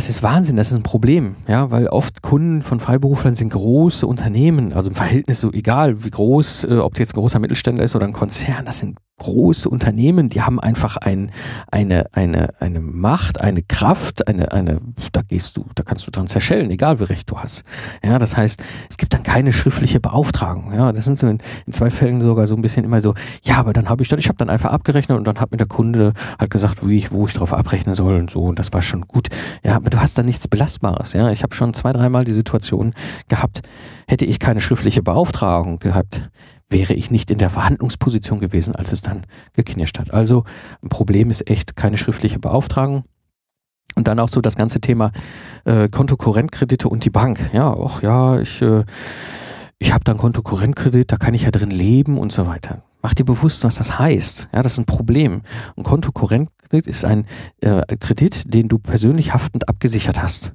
das 0.00 0.08
ist 0.08 0.22
Wahnsinn, 0.22 0.56
das 0.56 0.70
ist 0.70 0.78
ein 0.78 0.82
Problem, 0.82 1.36
ja, 1.46 1.70
weil 1.70 1.86
oft 1.86 2.22
Kunden 2.22 2.62
von 2.62 2.80
Freiberuflern 2.80 3.36
sind 3.36 3.50
große 3.50 4.06
Unternehmen, 4.06 4.72
also 4.72 4.88
im 4.88 4.96
Verhältnis 4.96 5.40
so 5.40 5.52
egal, 5.52 6.02
wie 6.04 6.08
groß, 6.08 6.64
äh, 6.64 6.78
ob 6.78 6.98
jetzt 6.98 7.12
ein 7.12 7.20
großer 7.20 7.38
Mittelständler 7.38 7.84
ist 7.84 7.94
oder 7.94 8.06
ein 8.06 8.14
Konzern, 8.14 8.64
das 8.64 8.78
sind 8.78 8.96
große 9.20 9.68
Unternehmen, 9.68 10.28
die 10.28 10.42
haben 10.42 10.58
einfach 10.58 10.96
ein, 10.96 11.30
eine, 11.70 12.06
eine, 12.12 12.54
eine 12.58 12.80
Macht, 12.80 13.40
eine 13.40 13.62
Kraft, 13.62 14.26
eine, 14.26 14.50
eine, 14.50 14.80
da 15.12 15.20
gehst 15.22 15.56
du, 15.56 15.66
da 15.74 15.84
kannst 15.84 16.06
du 16.06 16.10
dran 16.10 16.26
zerschellen, 16.26 16.70
egal 16.70 17.00
wie 17.00 17.04
recht 17.04 17.30
du 17.30 17.38
hast. 17.38 17.64
Ja, 18.02 18.18
das 18.18 18.36
heißt, 18.36 18.62
es 18.88 18.96
gibt 18.96 19.12
dann 19.12 19.22
keine 19.22 19.52
schriftliche 19.52 20.00
Beauftragung. 20.00 20.72
Ja, 20.72 20.92
das 20.92 21.04
sind 21.04 21.18
so 21.18 21.28
in, 21.28 21.38
in 21.66 21.72
zwei 21.72 21.90
Fällen 21.90 22.22
sogar 22.22 22.46
so 22.46 22.56
ein 22.56 22.62
bisschen 22.62 22.84
immer 22.84 23.02
so, 23.02 23.14
ja, 23.42 23.58
aber 23.58 23.74
dann 23.74 23.88
habe 23.90 24.02
ich 24.02 24.08
dann, 24.08 24.18
ich 24.18 24.28
habe 24.28 24.38
dann 24.38 24.48
einfach 24.48 24.70
abgerechnet 24.70 25.18
und 25.18 25.26
dann 25.28 25.38
hat 25.38 25.50
mir 25.50 25.58
der 25.58 25.68
Kunde 25.68 26.14
halt 26.38 26.50
gesagt, 26.50 26.86
wie 26.88 26.96
ich, 26.96 27.12
wo 27.12 27.26
ich 27.26 27.34
drauf 27.34 27.52
abrechnen 27.52 27.94
soll 27.94 28.16
und 28.16 28.30
so 28.30 28.44
und 28.44 28.58
das 28.58 28.72
war 28.72 28.80
schon 28.80 29.02
gut. 29.02 29.28
Ja, 29.62 29.76
aber 29.76 29.90
du 29.90 30.00
hast 30.00 30.16
da 30.16 30.22
nichts 30.22 30.48
Belastbares. 30.48 31.12
Ja, 31.12 31.30
ich 31.30 31.42
habe 31.42 31.54
schon 31.54 31.74
zwei, 31.74 31.92
dreimal 31.92 32.24
die 32.24 32.32
Situation 32.32 32.94
gehabt, 33.28 33.60
hätte 34.08 34.24
ich 34.24 34.38
keine 34.38 34.62
schriftliche 34.62 35.02
Beauftragung 35.02 35.78
gehabt, 35.78 36.30
wäre 36.70 36.94
ich 36.94 37.10
nicht 37.10 37.30
in 37.30 37.38
der 37.38 37.50
Verhandlungsposition 37.50 38.38
gewesen, 38.38 38.74
als 38.74 38.92
es 38.92 39.02
dann 39.02 39.26
geknirscht 39.52 39.98
hat. 39.98 40.14
Also 40.14 40.44
ein 40.82 40.88
Problem 40.88 41.30
ist 41.30 41.50
echt 41.50 41.76
keine 41.76 41.98
schriftliche 41.98 42.38
Beauftragung. 42.38 43.04
Und 43.96 44.06
dann 44.06 44.20
auch 44.20 44.28
so 44.28 44.40
das 44.40 44.54
ganze 44.54 44.80
Thema 44.80 45.10
äh, 45.64 45.88
Kontokorrentkredite 45.88 46.88
und 46.88 47.04
die 47.04 47.10
Bank. 47.10 47.50
Ja, 47.52 47.76
ach 47.76 48.02
ja, 48.02 48.38
ich, 48.38 48.62
äh, 48.62 48.84
ich 49.80 49.92
habe 49.92 50.04
dann 50.04 50.16
Kontokorrentkredit, 50.16 51.10
da 51.10 51.16
kann 51.16 51.34
ich 51.34 51.42
ja 51.42 51.50
drin 51.50 51.70
leben 51.70 52.16
und 52.16 52.30
so 52.30 52.46
weiter. 52.46 52.84
Mach 53.02 53.14
dir 53.14 53.24
bewusst, 53.24 53.64
was 53.64 53.76
das 53.76 53.98
heißt. 53.98 54.48
Ja, 54.52 54.62
das 54.62 54.72
ist 54.72 54.78
ein 54.78 54.86
Problem. 54.86 55.42
Ein 55.76 55.82
Kontokorrentkredit 56.70 56.86
ist 56.86 57.04
ein 57.04 57.26
äh, 57.60 57.96
Kredit, 57.96 58.54
den 58.54 58.68
du 58.68 58.78
persönlich 58.78 59.34
haftend 59.34 59.68
abgesichert 59.68 60.22
hast. 60.22 60.52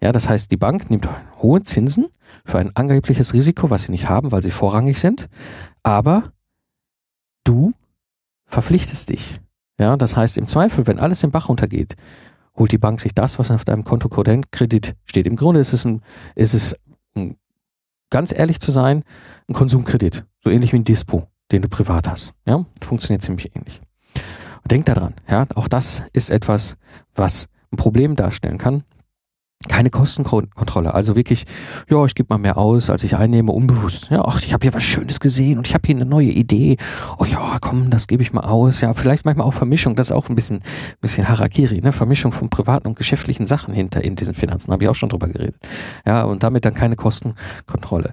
Ja, 0.00 0.12
das 0.12 0.28
heißt, 0.28 0.50
die 0.50 0.56
Bank 0.56 0.90
nimmt 0.90 1.08
hohe 1.42 1.62
Zinsen 1.62 2.06
für 2.44 2.58
ein 2.58 2.74
angebliches 2.74 3.34
Risiko, 3.34 3.68
was 3.68 3.84
sie 3.84 3.92
nicht 3.92 4.08
haben, 4.08 4.32
weil 4.32 4.42
sie 4.42 4.50
vorrangig 4.50 4.98
sind, 4.98 5.28
aber 5.82 6.32
du 7.44 7.72
verpflichtest 8.46 9.10
dich. 9.10 9.40
Ja, 9.78 9.96
das 9.96 10.16
heißt, 10.16 10.38
im 10.38 10.46
Zweifel, 10.46 10.86
wenn 10.86 10.98
alles 10.98 11.22
im 11.22 11.30
Bach 11.30 11.48
runtergeht, 11.48 11.96
holt 12.56 12.72
die 12.72 12.78
Bank 12.78 13.00
sich 13.00 13.12
das, 13.12 13.38
was 13.38 13.50
auf 13.50 13.64
deinem 13.64 13.84
Konto 13.84 14.08
Kredit 14.08 14.94
steht. 15.04 15.26
Im 15.26 15.36
Grunde 15.36 15.60
ist 15.60 15.74
es 15.74 15.84
ein, 15.84 16.00
ist 16.34 16.54
es 16.54 16.74
ein, 17.14 17.36
ganz 18.08 18.32
ehrlich 18.32 18.60
zu 18.60 18.70
sein, 18.70 19.02
ein 19.48 19.52
Konsumkredit. 19.52 20.24
So 20.42 20.48
ähnlich 20.48 20.72
wie 20.72 20.78
ein 20.78 20.84
Dispo, 20.84 21.26
den 21.52 21.60
du 21.60 21.68
privat 21.68 22.08
hast. 22.08 22.32
Ja, 22.46 22.64
funktioniert 22.82 23.20
ziemlich 23.20 23.54
ähnlich. 23.54 23.82
Und 24.66 24.72
denk 24.72 24.86
daran, 24.86 25.14
ja, 25.30 25.46
auch 25.54 25.68
das 25.68 26.02
ist 26.12 26.28
etwas, 26.28 26.76
was 27.14 27.46
ein 27.70 27.76
Problem 27.76 28.16
darstellen 28.16 28.58
kann 28.58 28.82
keine 29.68 29.90
Kostenkontrolle. 29.90 30.92
Also 30.92 31.14
wirklich, 31.14 31.44
ja, 31.88 32.04
ich 32.04 32.16
gebe 32.16 32.26
mal 32.30 32.38
mehr 32.38 32.58
aus, 32.58 32.90
als 32.90 33.04
ich 33.04 33.16
einnehme, 33.16 33.52
unbewusst. 33.52 34.10
Ja, 34.10 34.24
ach, 34.26 34.42
ich 34.42 34.52
habe 34.52 34.64
hier 34.64 34.74
was 34.74 34.82
Schönes 34.82 35.20
gesehen 35.20 35.58
und 35.58 35.68
ich 35.68 35.74
habe 35.74 35.86
hier 35.86 35.94
eine 35.94 36.04
neue 36.04 36.30
Idee. 36.30 36.78
Oh 37.16 37.24
ja, 37.24 37.58
komm, 37.60 37.90
das 37.90 38.08
gebe 38.08 38.24
ich 38.24 38.32
mal 38.32 38.42
aus. 38.42 38.80
Ja, 38.80 38.92
vielleicht 38.92 39.24
manchmal 39.24 39.46
auch 39.46 39.54
Vermischung. 39.54 39.94
Das 39.94 40.08
ist 40.08 40.12
auch 40.12 40.28
ein 40.28 40.34
bisschen, 40.34 40.62
bisschen 41.00 41.28
Harakiri, 41.28 41.80
ne? 41.80 41.92
Vermischung 41.92 42.32
von 42.32 42.50
privaten 42.50 42.88
und 42.88 42.96
geschäftlichen 42.96 43.46
Sachen 43.46 43.72
hinter 43.72 44.02
in 44.02 44.16
diesen 44.16 44.34
Finanzen. 44.34 44.72
Habe 44.72 44.82
ich 44.82 44.90
auch 44.90 44.96
schon 44.96 45.10
drüber 45.10 45.28
geredet. 45.28 45.56
Ja, 46.04 46.24
und 46.24 46.42
damit 46.42 46.64
dann 46.64 46.74
keine 46.74 46.96
Kostenkontrolle. 46.96 48.12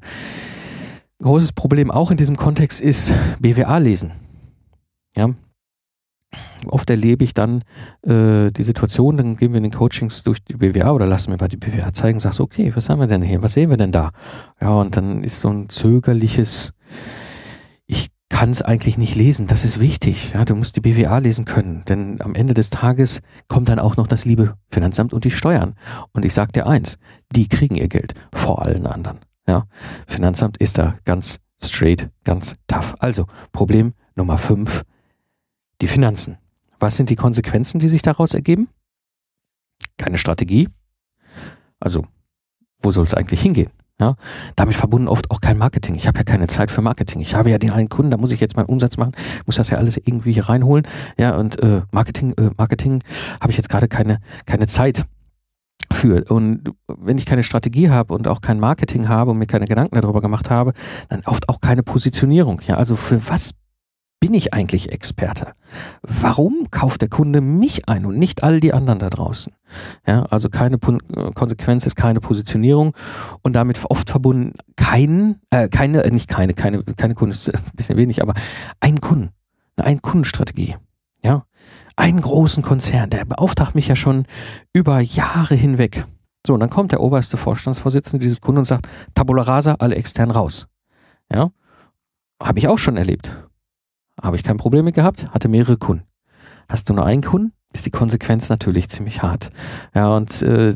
Großes 1.19 1.53
Problem 1.53 1.89
auch 1.89 2.11
in 2.11 2.17
diesem 2.17 2.37
Kontext 2.37 2.79
ist 2.79 3.15
BWA 3.39 3.79
lesen. 3.79 4.11
Ja, 5.15 5.29
oft 6.67 6.89
erlebe 6.89 7.23
ich 7.23 7.33
dann 7.33 7.63
äh, 8.03 8.51
die 8.51 8.63
Situation, 8.63 9.17
dann 9.17 9.37
gehen 9.37 9.51
wir 9.51 9.57
in 9.57 9.63
den 9.63 9.71
Coachings 9.71 10.23
durch 10.23 10.43
die 10.43 10.55
BWA 10.55 10.91
oder 10.91 11.05
lassen 11.05 11.31
mir 11.31 11.37
mal 11.37 11.47
die 11.47 11.57
BWA 11.57 11.93
zeigen, 11.93 12.19
sagst 12.19 12.39
okay, 12.39 12.71
was 12.75 12.89
haben 12.89 12.99
wir 12.99 13.07
denn 13.07 13.21
hier, 13.21 13.41
was 13.41 13.53
sehen 13.53 13.69
wir 13.69 13.77
denn 13.77 13.91
da? 13.91 14.11
Ja, 14.61 14.69
und 14.69 14.97
dann 14.97 15.23
ist 15.23 15.39
so 15.41 15.49
ein 15.49 15.69
zögerliches, 15.69 16.73
ich 17.85 18.09
kann 18.29 18.49
es 18.49 18.61
eigentlich 18.61 18.97
nicht 18.97 19.15
lesen, 19.15 19.47
das 19.47 19.65
ist 19.65 19.79
wichtig, 19.79 20.33
ja, 20.33 20.45
du 20.45 20.55
musst 20.55 20.75
die 20.75 20.81
BWA 20.81 21.19
lesen 21.19 21.45
können, 21.45 21.83
denn 21.87 22.21
am 22.21 22.35
Ende 22.35 22.53
des 22.53 22.69
Tages 22.69 23.21
kommt 23.47 23.69
dann 23.69 23.79
auch 23.79 23.97
noch 23.97 24.07
das 24.07 24.25
liebe 24.25 24.55
Finanzamt 24.69 25.13
und 25.13 25.23
die 25.25 25.31
Steuern. 25.31 25.75
Und 26.13 26.25
ich 26.25 26.33
sag 26.33 26.51
dir 26.53 26.65
eins, 26.67 26.97
die 27.31 27.47
kriegen 27.47 27.75
ihr 27.75 27.89
Geld 27.89 28.13
vor 28.33 28.63
allen 28.63 28.87
anderen. 28.87 29.19
Ja, 29.47 29.65
Finanzamt 30.07 30.57
ist 30.57 30.77
da 30.77 30.95
ganz 31.05 31.39
straight, 31.61 32.09
ganz 32.23 32.55
tough. 32.67 32.95
Also, 32.99 33.25
Problem 33.51 33.93
Nummer 34.15 34.37
fünf, 34.37 34.83
die 35.83 35.87
Finanzen. 35.89 36.37
Was 36.79 36.95
sind 36.95 37.09
die 37.09 37.17
Konsequenzen, 37.17 37.77
die 37.77 37.89
sich 37.89 38.01
daraus 38.01 38.33
ergeben? 38.33 38.69
Keine 39.97 40.17
Strategie. 40.17 40.69
Also, 41.79 42.05
wo 42.81 42.91
soll 42.91 43.03
es 43.03 43.13
eigentlich 43.13 43.41
hingehen? 43.41 43.69
Ja, 43.99 44.15
damit 44.55 44.75
verbunden 44.75 45.07
oft 45.07 45.29
auch 45.29 45.41
kein 45.41 45.57
Marketing. 45.57 45.95
Ich 45.95 46.07
habe 46.07 46.17
ja 46.17 46.23
keine 46.23 46.47
Zeit 46.47 46.71
für 46.71 46.81
Marketing. 46.81 47.19
Ich 47.21 47.35
habe 47.35 47.49
ja 47.51 47.57
den 47.57 47.71
einen 47.71 47.89
Kunden, 47.89 48.11
da 48.11 48.17
muss 48.17 48.31
ich 48.31 48.39
jetzt 48.39 48.55
meinen 48.55 48.65
Umsatz 48.67 48.97
machen, 48.97 49.11
muss 49.45 49.57
das 49.57 49.69
ja 49.69 49.77
alles 49.77 49.97
irgendwie 49.97 50.31
hier 50.31 50.47
reinholen. 50.47 50.87
Ja, 51.17 51.35
und 51.35 51.59
äh, 51.61 51.81
Marketing, 51.91 52.33
äh, 52.37 52.49
Marketing 52.57 53.03
habe 53.39 53.51
ich 53.51 53.57
jetzt 53.57 53.69
gerade 53.69 53.89
keine, 53.89 54.19
keine 54.45 54.67
Zeit 54.67 55.05
für. 55.91 56.23
Und 56.31 56.71
wenn 56.87 57.17
ich 57.17 57.25
keine 57.25 57.43
Strategie 57.43 57.89
habe 57.89 58.13
und 58.13 58.27
auch 58.29 58.39
kein 58.39 58.59
Marketing 58.59 59.09
habe 59.09 59.31
und 59.31 59.37
mir 59.37 59.47
keine 59.47 59.65
Gedanken 59.65 59.99
darüber 59.99 60.21
gemacht 60.21 60.49
habe, 60.49 60.73
dann 61.09 61.23
oft 61.25 61.49
auch 61.49 61.59
keine 61.59 61.83
Positionierung. 61.83 62.61
Ja, 62.65 62.77
also 62.77 62.95
für 62.95 63.21
was 63.29 63.53
bin 64.23 64.33
ich 64.35 64.53
eigentlich 64.53 64.89
Experte? 64.89 65.51
Warum 66.01 66.71
kauft 66.71 67.01
der 67.01 67.09
Kunde 67.09 67.41
mich 67.41 67.89
ein 67.89 68.05
und 68.05 68.17
nicht 68.17 68.41
all 68.41 68.61
die 68.61 68.73
anderen 68.73 68.99
da 68.99 69.09
draußen? 69.09 69.53
Ja, 70.07 70.23
also 70.27 70.49
keine 70.49 70.77
äh, 70.77 71.31
Konsequenz 71.35 71.85
ist 71.85 71.97
keine 71.97 72.21
Positionierung 72.21 72.95
und 73.41 73.51
damit 73.51 73.81
oft 73.89 74.09
verbunden 74.09 74.53
kein, 74.77 75.41
äh, 75.49 75.67
keine, 75.67 76.05
äh, 76.05 76.09
nicht 76.09 76.29
keine, 76.29 76.53
keine, 76.53 76.83
keine 76.83 77.15
Kunden 77.15 77.31
ist 77.33 77.53
ein 77.53 77.75
bisschen 77.75 77.97
wenig, 77.97 78.21
aber 78.21 78.33
ein 78.79 79.01
Kunden, 79.01 79.31
eine 79.75 79.87
Ein-Kundenstrategie. 79.87 80.77
Ja, 81.21 81.43
einen 81.97 82.21
großen 82.21 82.63
Konzern, 82.63 83.09
der 83.09 83.25
beauftragt 83.25 83.75
mich 83.75 83.89
ja 83.89 83.97
schon 83.97 84.25
über 84.71 85.01
Jahre 85.01 85.55
hinweg. 85.55 86.05
So, 86.47 86.53
und 86.53 86.61
dann 86.61 86.69
kommt 86.69 86.93
der 86.93 87.01
oberste 87.01 87.35
Vorstandsvorsitzende 87.35 88.23
dieses 88.23 88.39
Kunden 88.39 88.59
und 88.59 88.65
sagt, 88.65 88.87
Tabula 89.15 89.41
rasa, 89.41 89.75
alle 89.79 89.95
extern 89.95 90.31
raus. 90.31 90.67
Ja, 91.29 91.51
habe 92.41 92.59
ich 92.59 92.69
auch 92.69 92.77
schon 92.77 92.95
erlebt. 92.95 93.29
Habe 94.21 94.35
ich 94.35 94.43
kein 94.43 94.57
Problem 94.57 94.85
mit 94.85 94.95
gehabt, 94.95 95.27
hatte 95.31 95.47
mehrere 95.47 95.77
Kunden. 95.77 96.05
Hast 96.69 96.89
du 96.89 96.93
nur 96.93 97.05
einen 97.05 97.23
Kunden, 97.23 97.53
ist 97.73 97.85
die 97.85 97.91
Konsequenz 97.91 98.49
natürlich 98.49 98.89
ziemlich 98.89 99.21
hart. 99.21 99.49
Ja, 99.93 100.15
und 100.15 100.41
äh, 100.43 100.75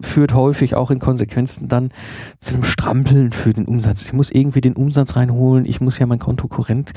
führt 0.00 0.32
häufig 0.32 0.74
auch 0.74 0.90
in 0.90 0.98
Konsequenzen 0.98 1.68
dann 1.68 1.90
zu 2.38 2.54
einem 2.54 2.64
Strampeln 2.64 3.32
für 3.32 3.52
den 3.52 3.66
Umsatz. 3.66 4.02
Ich 4.02 4.12
muss 4.12 4.30
irgendwie 4.30 4.62
den 4.62 4.74
Umsatz 4.74 5.16
reinholen, 5.16 5.66
ich 5.66 5.80
muss 5.80 5.98
ja 5.98 6.06
mein 6.06 6.18
Konto 6.18 6.48
korrent 6.48 6.92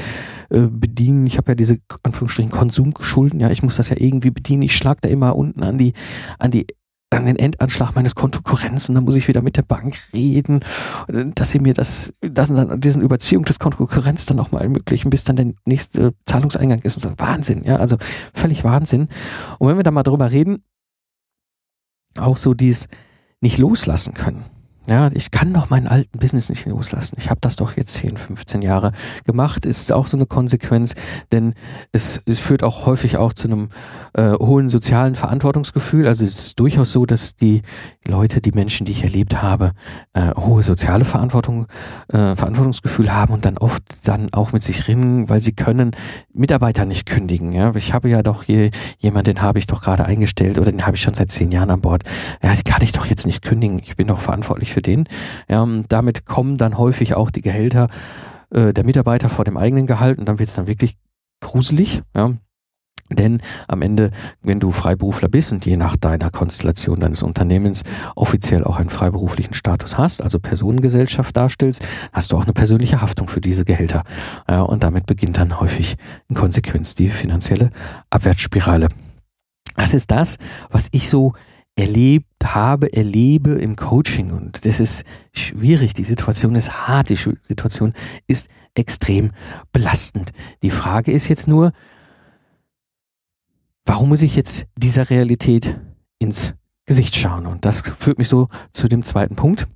äh, 0.50 0.62
bedienen. 0.62 1.26
Ich 1.26 1.38
habe 1.38 1.52
ja 1.52 1.56
diese 1.56 1.78
Anführungsstrichen 2.04 2.52
Konsumschulden, 2.52 3.40
ja, 3.40 3.50
ich 3.50 3.64
muss 3.64 3.76
das 3.76 3.90
ja 3.90 3.98
irgendwie 4.00 4.32
bedienen. 4.32 4.62
Ich 4.62 4.78
schlag 4.78 5.02
da 5.02 5.10
immer 5.10 5.36
unten 5.36 5.64
an 5.64 5.78
die 5.78 5.94
an 6.40 6.52
die 6.52 6.68
an 7.12 7.26
den 7.26 7.38
Endanschlag 7.38 7.94
meines 7.96 8.16
Kontokorrents 8.16 8.90
und 8.90 8.96
dann 8.96 9.06
muss 9.06 9.16
ich 9.16 9.28
wieder 9.28 9.42
mit 9.42 9.58
der 9.58 9.62
Bank 9.62 9.96
reden, 10.14 10.62
dass 11.08 11.52
sie 11.52 11.60
mir 11.60 11.74
das, 11.74 12.14
das 12.22 12.50
dann 12.50 12.80
diesen 12.82 13.02
Überziehung 13.02 13.46
des 13.46 13.60
Kontokorrents 13.60 14.26
dann 14.26 14.40
auch 14.40 14.52
mal 14.52 14.62
ermöglichen, 14.62 15.10
bis 15.10 15.24
dann 15.24 15.36
der 15.36 15.54
nächste 15.66 16.14
Zahlungseingang 16.26 16.80
ist. 16.80 17.00
So. 17.00 17.14
Wahnsinn, 17.18 17.64
ja, 17.64 17.78
also 17.78 17.98
völlig 18.34 18.64
Wahnsinn. 18.64 19.08
Und 19.60 19.70
wenn 19.70 19.78
wir 19.78 19.84
da 19.84 19.92
mal 19.92 20.04
drüber 20.04 20.32
reden, 20.32 20.64
auch 22.18 22.38
so 22.38 22.54
dies 22.54 22.88
nicht 23.42 23.58
loslassen 23.58 24.14
können. 24.14 24.44
Ja, 24.88 25.10
ich 25.14 25.32
kann 25.32 25.52
doch 25.52 25.70
meinen 25.72 25.88
alten 25.88 26.20
Business 26.20 26.50
nicht 26.50 26.66
loslassen. 26.68 27.16
Ich 27.18 27.30
habe 27.32 27.40
das 27.42 27.56
doch 27.56 27.76
jetzt 27.76 27.94
10, 27.96 28.18
15 28.18 28.62
Jahre 28.62 28.92
gemacht. 29.26 29.66
Ist 29.66 29.92
auch 29.92 30.08
so 30.08 30.16
eine 30.16 30.28
Konsequenz, 30.28 30.94
denn 31.32 31.56
es, 31.92 32.22
es 32.26 32.40
führt 32.40 32.64
auch 32.64 32.86
häufig 32.86 33.18
auch 33.18 33.34
zu 33.34 33.48
einem 33.48 33.70
äh, 34.14 34.34
hohen 34.34 34.70
sozialen 34.70 35.16
Verantwortungsgefühl. 35.16 36.08
Also 36.08 36.26
es 36.26 36.38
ist 36.38 36.60
durchaus 36.60 36.92
so, 36.92 37.08
dass 37.08 37.36
die 37.36 37.64
Leute, 38.08 38.42
die 38.42 38.52
Menschen, 38.52 38.86
die 38.86 38.92
ich 38.92 39.04
erlebt 39.04 39.42
habe, 39.42 39.72
äh, 40.14 40.36
hohe 40.36 40.62
soziale 40.62 41.06
Verantwortung, 41.06 41.66
äh, 42.10 42.36
Verantwortungsgefühl 42.36 43.12
haben 43.12 43.34
und 43.34 43.46
dann 43.46 43.58
oft 43.58 43.84
dann 44.08 44.32
auch 44.34 44.52
mit 44.52 44.62
sich 44.62 44.88
ringen, 44.88 45.30
weil 45.30 45.42
sie 45.42 45.54
können 45.54 45.92
Mitarbeiter 46.32 46.86
nicht 46.86 47.08
kündigen. 47.08 47.54
Ja, 47.54 47.74
ich 47.76 47.94
habe 47.94 48.10
ja 48.10 48.22
doch 48.22 48.44
hier 48.44 48.70
jemanden, 49.00 49.34
den 49.34 49.42
habe 49.42 49.58
ich 49.58 49.66
doch 49.66 49.82
gerade 49.82 50.06
eingestellt 50.06 50.60
oder 50.60 50.72
den 50.72 50.86
habe 50.86 50.96
ich 50.96 51.02
schon 51.02 51.16
seit 51.16 51.32
zehn 51.32 51.52
Jahren 51.52 51.72
an 51.72 51.82
Bord. 51.82 52.04
Ja, 52.44 52.54
kann 52.64 52.84
ich 52.84 52.92
doch 52.92 53.06
jetzt 53.08 53.26
nicht 53.26 53.42
kündigen. 53.42 53.80
Ich 53.84 53.96
bin 53.96 54.08
doch 54.08 54.20
verantwortlich 54.20 54.75
für 54.76 54.82
den. 54.82 55.08
Ja, 55.48 55.66
damit 55.88 56.26
kommen 56.26 56.58
dann 56.58 56.78
häufig 56.78 57.16
auch 57.16 57.32
die 57.32 57.42
Gehälter 57.42 57.88
äh, 58.52 58.74
der 58.74 58.86
Mitarbeiter 58.86 59.30
vor 59.30 59.46
dem 59.46 59.58
eigenen 59.58 59.88
Gehalt 59.88 60.20
und 60.20 60.28
dann 60.28 60.38
wird 60.38 60.50
es 60.50 60.56
dann 60.56 60.68
wirklich 60.68 60.98
gruselig. 61.42 62.02
Ja, 62.14 62.34
denn 63.12 63.42
am 63.68 63.82
Ende, 63.84 64.10
wenn 64.42 64.60
du 64.60 64.72
Freiberufler 64.72 65.30
bist 65.30 65.52
und 65.52 65.66
je 65.66 65.78
nach 65.78 65.96
deiner 65.96 66.32
Konstellation 66.32 67.00
deines 67.00 67.22
Unternehmens 67.22 67.84
offiziell 68.16 68.64
auch 68.64 68.78
einen 68.78 68.90
freiberuflichen 68.90 69.54
Status 69.54 69.98
hast, 69.98 70.24
also 70.24 70.40
Personengesellschaft 70.40 71.38
darstellst, 71.38 71.88
hast 72.12 72.32
du 72.32 72.38
auch 72.38 72.44
eine 72.44 72.54
persönliche 72.54 73.02
Haftung 73.02 73.28
für 73.28 73.42
diese 73.42 73.64
Gehälter. 73.64 74.02
Und 74.48 74.84
damit 74.84 75.06
beginnt 75.06 75.38
dann 75.38 75.60
häufig 75.60 75.98
in 76.30 76.36
Konsequenz 76.36 76.96
die 76.96 77.10
finanzielle 77.10 77.70
Abwärtsspirale. 78.10 78.88
Das 79.76 79.94
ist 79.94 80.10
das, 80.10 80.38
was 80.72 80.88
ich 80.92 81.08
so 81.08 81.34
erlebt 81.76 82.35
habe, 82.54 82.94
erlebe 82.94 83.52
im 83.52 83.76
Coaching. 83.76 84.32
Und 84.32 84.66
das 84.66 84.80
ist 84.80 85.04
schwierig. 85.34 85.94
Die 85.94 86.04
Situation 86.04 86.56
ist 86.56 86.88
hart. 86.88 87.10
Die 87.10 87.16
Situation 87.16 87.94
ist 88.28 88.48
extrem 88.76 89.32
belastend. 89.72 90.32
Die 90.62 90.70
Frage 90.70 91.12
ist 91.12 91.28
jetzt 91.28 91.48
nur, 91.48 91.72
warum 93.86 94.10
muss 94.10 94.22
ich 94.22 94.36
jetzt 94.36 94.66
dieser 94.78 95.10
Realität 95.10 95.80
ins 96.20 96.56
Gesicht 96.86 97.16
schauen? 97.16 97.46
Und 97.46 97.66
das 97.66 97.82
führt 97.82 98.18
mich 98.18 98.28
so 98.28 98.50
zu 98.72 98.88
dem 98.88 99.04
zweiten 99.04 99.36
Punkt. 99.36 99.68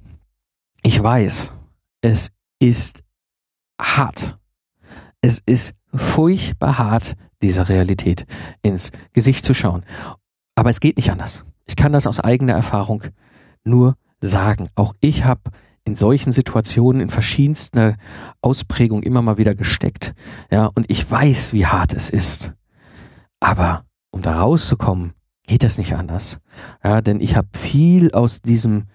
Ich 0.84 1.02
weiß, 1.02 1.52
es 2.02 2.32
ist 2.60 3.02
hart. 3.82 4.38
Es 5.22 5.42
ist 5.46 5.74
furchtbar 5.94 6.78
hart, 6.78 7.16
dieser 7.42 7.70
Realität 7.70 8.26
ins 8.62 8.92
Gesicht 9.14 9.46
zu 9.46 9.54
schauen. 9.54 9.84
Aber 10.56 10.70
es 10.70 10.80
geht 10.80 10.98
nicht 10.98 11.12
anders. 11.12 11.46
Ich 11.70 11.76
kann 11.76 11.94
das 11.94 12.08
aus 12.08 12.20
eigener 12.20 12.54
Erfahrung 12.54 13.04
nur 13.64 13.96
sagen. 14.22 14.70
Auch 14.74 14.96
ich 15.02 15.24
habe 15.24 15.52
in 15.86 15.94
solchen 15.94 16.32
Situationen 16.32 17.00
in 17.00 17.12
verschiedenster 17.12 17.96
Ausprägung 18.42 19.04
immer 19.04 19.22
mal 19.22 19.38
wieder 19.38 19.54
gesteckt. 19.54 20.16
Ja, 20.50 20.66
und 20.66 20.90
ich 20.90 21.10
weiß, 21.10 21.54
wie 21.54 21.68
hart 21.68 21.94
es 21.94 22.10
ist. 22.10 22.54
Aber 23.40 23.84
um 24.10 24.24
da 24.24 24.40
rauszukommen, 24.40 25.14
geht 25.46 25.62
das 25.62 25.78
nicht 25.78 25.94
anders. 25.94 26.40
Ja, 26.84 27.02
denn 27.02 27.22
ich 27.22 27.36
habe 27.36 27.50
viel 27.56 28.14
aus 28.14 28.42
diesem 28.42 28.86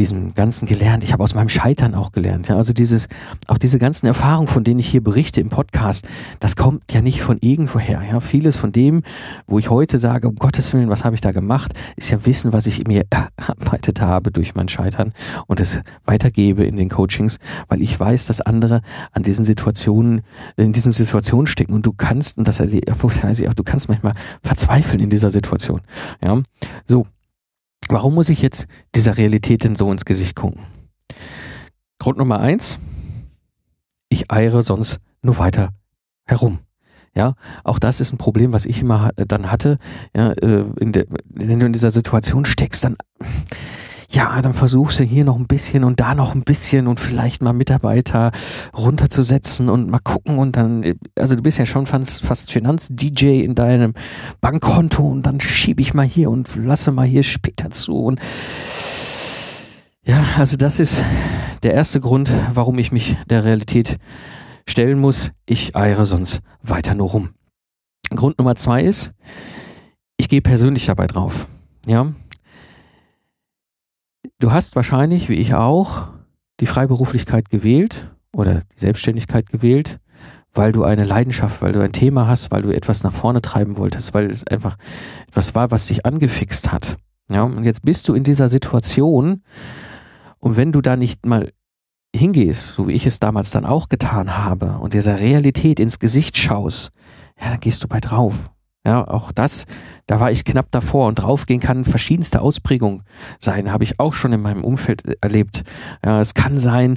diesem 0.00 0.34
Ganzen 0.34 0.64
gelernt. 0.64 1.04
Ich 1.04 1.12
habe 1.12 1.22
aus 1.22 1.34
meinem 1.34 1.50
Scheitern 1.50 1.94
auch 1.94 2.10
gelernt. 2.10 2.48
Ja, 2.48 2.56
also 2.56 2.72
dieses, 2.72 3.06
auch 3.46 3.58
diese 3.58 3.78
ganzen 3.78 4.06
Erfahrungen, 4.06 4.48
von 4.48 4.64
denen 4.64 4.80
ich 4.80 4.88
hier 4.88 5.04
berichte 5.04 5.42
im 5.42 5.50
Podcast, 5.50 6.08
das 6.40 6.56
kommt 6.56 6.90
ja 6.90 7.02
nicht 7.02 7.20
von 7.20 7.36
irgendwoher. 7.42 8.02
Ja, 8.02 8.20
vieles 8.20 8.56
von 8.56 8.72
dem, 8.72 9.02
wo 9.46 9.58
ich 9.58 9.68
heute 9.68 9.98
sage, 9.98 10.26
um 10.26 10.36
Gottes 10.36 10.72
Willen, 10.72 10.88
was 10.88 11.04
habe 11.04 11.14
ich 11.14 11.20
da 11.20 11.32
gemacht, 11.32 11.74
ist 11.96 12.10
ja 12.10 12.24
Wissen, 12.24 12.54
was 12.54 12.66
ich 12.66 12.86
mir 12.86 13.04
erarbeitet 13.10 14.00
habe 14.00 14.30
durch 14.30 14.54
mein 14.54 14.68
Scheitern 14.68 15.12
und 15.46 15.60
es 15.60 15.80
weitergebe 16.06 16.64
in 16.64 16.76
den 16.76 16.88
Coachings, 16.88 17.36
weil 17.68 17.82
ich 17.82 18.00
weiß, 18.00 18.26
dass 18.26 18.40
andere 18.40 18.80
an 19.12 19.22
diesen 19.22 19.44
Situationen, 19.44 20.22
in 20.56 20.72
diesen 20.72 20.92
Situationen 20.92 21.46
stecken 21.46 21.74
und 21.74 21.84
du 21.84 21.92
kannst, 21.92 22.38
und 22.38 22.48
das 22.48 22.58
weiß 22.60 23.40
ich 23.40 23.48
auch, 23.48 23.54
du 23.54 23.64
kannst 23.64 23.90
manchmal 23.90 24.12
verzweifeln 24.42 25.00
in 25.00 25.10
dieser 25.10 25.30
Situation. 25.30 25.82
Ja, 26.22 26.40
so. 26.86 27.06
Warum 27.88 28.14
muss 28.14 28.28
ich 28.28 28.42
jetzt 28.42 28.66
dieser 28.94 29.16
Realität 29.16 29.64
denn 29.64 29.76
so 29.76 29.90
ins 29.90 30.04
Gesicht 30.04 30.36
gucken? 30.36 30.60
Grund 31.98 32.18
Nummer 32.18 32.40
eins, 32.40 32.78
ich 34.08 34.30
eiere 34.30 34.62
sonst 34.62 34.98
nur 35.22 35.38
weiter 35.38 35.70
herum. 36.24 36.60
Ja, 37.14 37.34
auch 37.64 37.80
das 37.80 38.00
ist 38.00 38.12
ein 38.12 38.18
Problem, 38.18 38.52
was 38.52 38.66
ich 38.66 38.80
immer 38.82 39.10
dann 39.16 39.50
hatte. 39.50 39.78
Ja, 40.14 40.30
äh, 40.32 40.64
in 40.78 40.92
der, 40.92 41.06
wenn 41.24 41.58
du 41.58 41.66
in 41.66 41.72
dieser 41.72 41.90
Situation 41.90 42.44
steckst, 42.44 42.84
dann 42.84 42.96
ja, 44.12 44.42
dann 44.42 44.52
versuchst 44.52 44.98
du 44.98 45.04
hier 45.04 45.24
noch 45.24 45.36
ein 45.36 45.46
bisschen 45.46 45.84
und 45.84 46.00
da 46.00 46.16
noch 46.16 46.34
ein 46.34 46.42
bisschen 46.42 46.88
und 46.88 46.98
vielleicht 46.98 47.42
mal 47.42 47.52
Mitarbeiter 47.52 48.32
runterzusetzen 48.76 49.68
und 49.68 49.88
mal 49.88 50.00
gucken 50.00 50.38
und 50.38 50.56
dann, 50.56 50.94
also 51.14 51.36
du 51.36 51.42
bist 51.42 51.58
ja 51.58 51.66
schon 51.66 51.86
fast, 51.86 52.24
fast 52.24 52.50
Finanz-DJ 52.50 53.44
in 53.44 53.54
deinem 53.54 53.94
Bankkonto 54.40 55.06
und 55.06 55.22
dann 55.22 55.40
schiebe 55.40 55.80
ich 55.80 55.94
mal 55.94 56.06
hier 56.06 56.28
und 56.28 56.48
lasse 56.56 56.90
mal 56.90 57.06
hier 57.06 57.22
später 57.22 57.70
zu 57.70 58.04
und 58.04 58.20
ja, 60.04 60.24
also 60.36 60.56
das 60.56 60.80
ist 60.80 61.04
der 61.62 61.74
erste 61.74 62.00
Grund, 62.00 62.32
warum 62.52 62.78
ich 62.78 62.90
mich 62.90 63.16
der 63.28 63.44
Realität 63.44 63.98
stellen 64.66 64.98
muss. 64.98 65.30
Ich 65.46 65.76
eiere 65.76 66.04
sonst 66.04 66.40
weiter 66.62 66.96
nur 66.96 67.10
rum. 67.10 67.30
Grund 68.10 68.38
Nummer 68.38 68.56
zwei 68.56 68.82
ist, 68.82 69.12
ich 70.16 70.28
gehe 70.28 70.40
persönlich 70.40 70.86
dabei 70.86 71.06
drauf. 71.06 71.46
Ja, 71.86 72.12
Du 74.40 74.52
hast 74.52 74.74
wahrscheinlich, 74.74 75.28
wie 75.28 75.34
ich 75.34 75.52
auch, 75.52 76.08
die 76.60 76.66
Freiberuflichkeit 76.66 77.50
gewählt 77.50 78.10
oder 78.32 78.62
die 78.74 78.80
Selbstständigkeit 78.80 79.50
gewählt, 79.50 80.00
weil 80.54 80.72
du 80.72 80.82
eine 80.82 81.04
Leidenschaft, 81.04 81.60
weil 81.60 81.72
du 81.72 81.82
ein 81.82 81.92
Thema 81.92 82.26
hast, 82.26 82.50
weil 82.50 82.62
du 82.62 82.74
etwas 82.74 83.02
nach 83.02 83.12
vorne 83.12 83.42
treiben 83.42 83.76
wolltest, 83.76 84.14
weil 84.14 84.30
es 84.30 84.46
einfach 84.46 84.78
etwas 85.28 85.54
war, 85.54 85.70
was 85.70 85.88
dich 85.88 86.06
angefixt 86.06 86.72
hat. 86.72 86.96
Ja, 87.30 87.42
und 87.42 87.64
jetzt 87.64 87.84
bist 87.84 88.08
du 88.08 88.14
in 88.14 88.24
dieser 88.24 88.48
Situation 88.48 89.42
und 90.38 90.56
wenn 90.56 90.72
du 90.72 90.80
da 90.80 90.96
nicht 90.96 91.26
mal 91.26 91.52
hingehst, 92.16 92.68
so 92.68 92.88
wie 92.88 92.92
ich 92.92 93.04
es 93.04 93.20
damals 93.20 93.50
dann 93.50 93.66
auch 93.66 93.90
getan 93.90 94.38
habe 94.38 94.78
und 94.78 94.94
dieser 94.94 95.20
Realität 95.20 95.78
ins 95.78 95.98
Gesicht 95.98 96.38
schaust, 96.38 96.92
ja, 97.38 97.50
dann 97.50 97.60
gehst 97.60 97.84
du 97.84 97.88
bei 97.88 98.00
drauf. 98.00 98.50
Ja, 98.86 99.06
auch 99.06 99.30
das, 99.30 99.66
da 100.06 100.20
war 100.20 100.30
ich 100.30 100.44
knapp 100.44 100.70
davor 100.70 101.08
und 101.08 101.16
draufgehen 101.16 101.60
kann 101.60 101.84
verschiedenste 101.84 102.40
Ausprägungen 102.40 103.02
sein, 103.38 103.72
habe 103.72 103.84
ich 103.84 104.00
auch 104.00 104.14
schon 104.14 104.32
in 104.32 104.40
meinem 104.40 104.64
Umfeld 104.64 105.02
erlebt. 105.20 105.64
Ja, 106.04 106.20
es 106.20 106.32
kann 106.32 106.58
sein, 106.58 106.96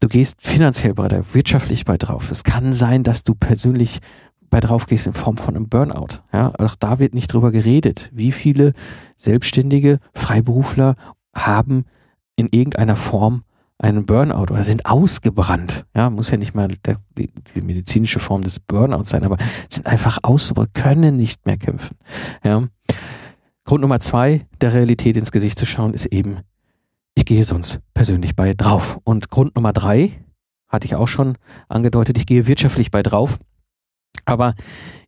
du 0.00 0.08
gehst 0.08 0.36
finanziell 0.40 0.94
bei 0.94 1.06
drauf, 1.06 1.34
wirtschaftlich 1.34 1.84
bei 1.84 1.96
drauf. 1.98 2.32
Es 2.32 2.42
kann 2.42 2.72
sein, 2.72 3.04
dass 3.04 3.22
du 3.22 3.34
persönlich 3.34 4.00
bei 4.50 4.58
drauf 4.58 4.86
gehst 4.86 5.06
in 5.06 5.12
Form 5.12 5.36
von 5.36 5.56
einem 5.56 5.68
Burnout. 5.68 6.20
Ja, 6.32 6.52
auch 6.58 6.74
da 6.74 6.98
wird 6.98 7.14
nicht 7.14 7.32
drüber 7.32 7.52
geredet. 7.52 8.10
Wie 8.12 8.32
viele 8.32 8.72
Selbstständige, 9.16 10.00
Freiberufler 10.14 10.96
haben 11.34 11.84
in 12.36 12.48
irgendeiner 12.50 12.96
Form 12.96 13.44
einen 13.78 14.06
Burnout 14.06 14.52
oder 14.52 14.64
sind 14.64 14.86
ausgebrannt. 14.86 15.84
Ja, 15.94 16.10
muss 16.10 16.30
ja 16.30 16.36
nicht 16.36 16.54
mal 16.54 16.68
der, 16.68 16.98
die, 17.18 17.30
die, 17.54 17.62
medizinische 17.62 18.20
Form 18.20 18.42
des 18.42 18.60
Burnouts 18.60 19.10
sein, 19.10 19.24
aber 19.24 19.36
sind 19.68 19.86
einfach 19.86 20.18
ausgebrannt, 20.22 20.74
können 20.74 21.16
nicht 21.16 21.44
mehr 21.46 21.56
kämpfen. 21.56 21.96
Ja. 22.44 22.68
Grund 23.64 23.80
Nummer 23.80 24.00
zwei, 24.00 24.46
der 24.60 24.74
Realität 24.74 25.16
ins 25.16 25.32
Gesicht 25.32 25.58
zu 25.58 25.66
schauen, 25.66 25.94
ist 25.94 26.06
eben, 26.06 26.40
ich 27.14 27.24
gehe 27.24 27.44
sonst 27.44 27.80
persönlich 27.94 28.36
bei 28.36 28.54
drauf. 28.54 28.98
Und 29.04 29.30
Grund 29.30 29.56
Nummer 29.56 29.72
drei, 29.72 30.12
hatte 30.68 30.86
ich 30.86 30.94
auch 30.94 31.08
schon 31.08 31.38
angedeutet, 31.68 32.18
ich 32.18 32.26
gehe 32.26 32.46
wirtschaftlich 32.46 32.90
bei 32.90 33.02
drauf. 33.02 33.38
Aber 34.26 34.54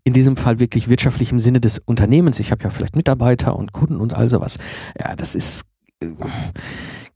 in 0.04 0.12
diesem 0.12 0.36
Fall 0.36 0.58
wirklich 0.58 0.88
wirtschaftlich 0.88 1.32
im 1.32 1.40
Sinne 1.40 1.60
des 1.60 1.78
Unternehmens. 1.78 2.40
Ich 2.40 2.50
habe 2.50 2.62
ja 2.64 2.70
vielleicht 2.70 2.96
Mitarbeiter 2.96 3.56
und 3.56 3.72
Kunden 3.72 3.96
und 3.96 4.14
all 4.14 4.28
sowas. 4.28 4.58
Ja, 4.98 5.16
das 5.16 5.34
ist 5.34 5.64
äh, 6.00 6.08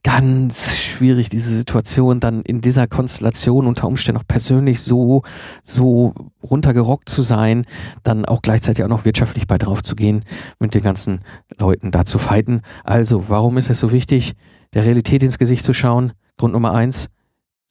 ganz 0.02 0.76
schwierig, 0.78 1.28
diese 1.28 1.54
Situation 1.54 2.20
dann 2.20 2.42
in 2.42 2.60
dieser 2.60 2.86
Konstellation 2.86 3.66
unter 3.66 3.86
Umständen 3.86 4.20
auch 4.20 4.26
persönlich 4.26 4.80
so, 4.80 5.22
so 5.62 6.14
runtergerockt 6.42 7.08
zu 7.08 7.22
sein, 7.22 7.64
dann 8.02 8.24
auch 8.24 8.40
gleichzeitig 8.40 8.84
auch 8.84 8.88
noch 8.88 9.04
wirtschaftlich 9.04 9.46
bei 9.46 9.58
drauf 9.58 9.82
zu 9.82 9.94
gehen, 9.94 10.24
mit 10.58 10.74
den 10.74 10.82
ganzen 10.82 11.20
Leuten 11.58 11.90
da 11.90 12.04
zu 12.06 12.18
fighten. 12.18 12.62
Also, 12.84 13.28
warum 13.28 13.58
ist 13.58 13.68
es 13.68 13.80
so 13.80 13.92
wichtig, 13.92 14.32
der 14.72 14.84
Realität 14.84 15.22
ins 15.22 15.38
Gesicht 15.38 15.64
zu 15.64 15.74
schauen? 15.74 16.12
Grund 16.38 16.54
Nummer 16.54 16.72
eins, 16.72 17.08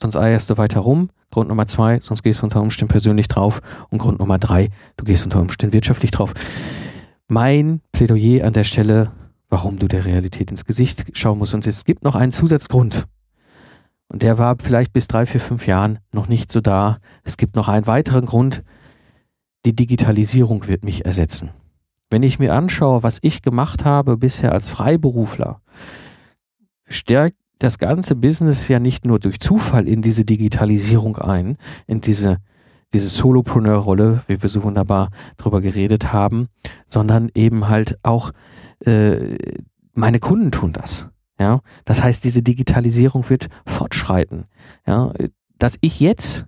sonst 0.02 0.16
eierst 0.16 0.50
du 0.52 0.58
weiter 0.58 0.82
rum. 0.82 1.10
Grund 1.32 1.50
Nummer 1.50 1.68
zwei, 1.68 2.00
sonst 2.00 2.24
gehst 2.24 2.42
du 2.42 2.46
unter 2.46 2.62
Umständen 2.62 2.92
persönlich 2.92 3.28
drauf. 3.28 3.62
Und 3.90 4.00
Grund 4.00 4.20
Nummer 4.20 4.38
drei, 4.38 4.70
du 4.98 5.06
gehst 5.06 5.24
unter 5.24 5.42
Umständen 5.42 5.74
wirtschaftlich 5.74 6.12
drauf. 6.12 6.34
Mein 7.28 7.82
Plädoyer 7.92 8.46
an 8.46 8.54
der 8.54 8.64
Stelle, 8.64 9.12
warum 9.50 9.78
du 9.78 9.88
der 9.88 10.06
Realität 10.06 10.52
ins 10.52 10.66
Gesicht 10.66 11.06
schauen 11.14 11.40
musst. 11.40 11.54
Und 11.54 11.66
es 11.68 11.84
gibt 11.84 12.04
noch 12.04 12.16
einen 12.16 12.32
Zusatzgrund. 12.32 13.06
Und 14.08 14.24
der 14.24 14.38
war 14.38 14.56
vielleicht 14.60 14.94
bis 14.94 15.08
drei, 15.08 15.26
vier, 15.26 15.42
fünf 15.42 15.68
Jahren 15.68 16.00
noch 16.12 16.28
nicht 16.28 16.52
so 16.52 16.62
da. 16.62 16.96
Es 17.24 17.38
gibt 17.38 17.56
noch 17.56 17.68
einen 17.68 17.88
weiteren 17.88 18.26
Grund. 18.26 18.64
Die 19.66 19.76
Digitalisierung 19.76 20.68
wird 20.68 20.84
mich 20.84 21.06
ersetzen. 21.06 21.52
Wenn 22.10 22.24
ich 22.24 22.40
mir 22.40 22.54
anschaue, 22.54 23.04
was 23.04 23.20
ich 23.22 23.42
gemacht 23.44 23.86
habe 23.86 24.18
bisher 24.18 24.52
als 24.52 24.68
Freiberufler, 24.68 25.62
das 27.60 27.78
ganze 27.78 28.16
Business 28.16 28.68
ja 28.68 28.80
nicht 28.80 29.06
nur 29.06 29.20
durch 29.20 29.40
Zufall 29.40 29.88
in 29.88 30.02
diese 30.02 30.26
Digitalisierung 30.26 31.18
ein, 31.18 31.58
in 31.86 32.02
diese, 32.02 32.38
diese 32.94 33.10
Solopreneur-Rolle, 33.10 34.24
wie 34.28 34.42
wir 34.42 34.50
so 34.50 34.64
wunderbar 34.64 35.12
drüber 35.38 35.62
geredet 35.62 36.12
haben, 36.12 36.48
sondern 36.88 37.30
eben 37.36 37.68
halt 37.68 38.00
auch 38.02 38.32
äh, 38.86 39.38
meine 39.94 40.20
Kunden 40.20 40.52
tun 40.52 40.74
das. 40.74 41.08
Ja, 41.40 41.62
das 41.86 42.04
heißt, 42.04 42.24
diese 42.24 42.44
Digitalisierung 42.44 43.30
wird 43.30 43.48
fortschreiten. 43.66 44.46
Ja, 44.86 45.14
dass 45.58 45.78
ich 45.82 46.00
jetzt 46.00 46.46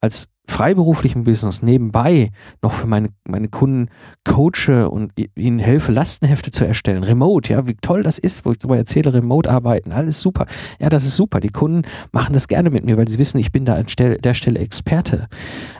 als 0.00 0.28
freiberuflichen 0.46 1.24
Business 1.24 1.62
nebenbei 1.62 2.30
noch 2.62 2.72
für 2.72 2.86
meine, 2.86 3.08
meine 3.26 3.48
Kunden 3.48 3.88
coache 4.24 4.90
und 4.90 5.12
ihnen 5.34 5.58
helfe, 5.58 5.90
Lastenhefte 5.90 6.50
zu 6.50 6.66
erstellen. 6.66 7.02
Remote, 7.02 7.52
ja, 7.52 7.66
wie 7.66 7.76
toll 7.80 8.02
das 8.02 8.18
ist, 8.18 8.44
wo 8.44 8.52
ich 8.52 8.58
darüber 8.58 8.76
erzähle, 8.76 9.14
remote 9.14 9.50
arbeiten, 9.50 9.92
alles 9.92 10.20
super. 10.20 10.46
Ja, 10.78 10.90
das 10.90 11.04
ist 11.04 11.16
super. 11.16 11.40
Die 11.40 11.48
Kunden 11.48 11.82
machen 12.12 12.34
das 12.34 12.46
gerne 12.46 12.70
mit 12.70 12.84
mir, 12.84 12.96
weil 12.96 13.08
sie 13.08 13.18
wissen, 13.18 13.38
ich 13.38 13.52
bin 13.52 13.64
da 13.64 13.74
an 13.74 13.86
der 13.96 14.34
Stelle 14.34 14.58
Experte. 14.58 15.28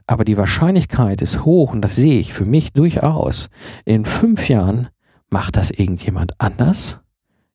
Aber 0.07 0.24
die 0.24 0.38
Wahrscheinlichkeit 0.38 1.20
ist 1.20 1.44
hoch 1.44 1.72
und 1.72 1.83
das 1.83 1.96
sehe 1.96 2.18
ich 2.18 2.33
für 2.33 2.46
mich 2.46 2.72
durchaus. 2.72 3.50
In 3.85 4.07
fünf 4.07 4.48
Jahren 4.48 4.88
macht 5.30 5.56
das 5.56 5.70
irgendjemand 5.70 6.40
anders 6.40 7.00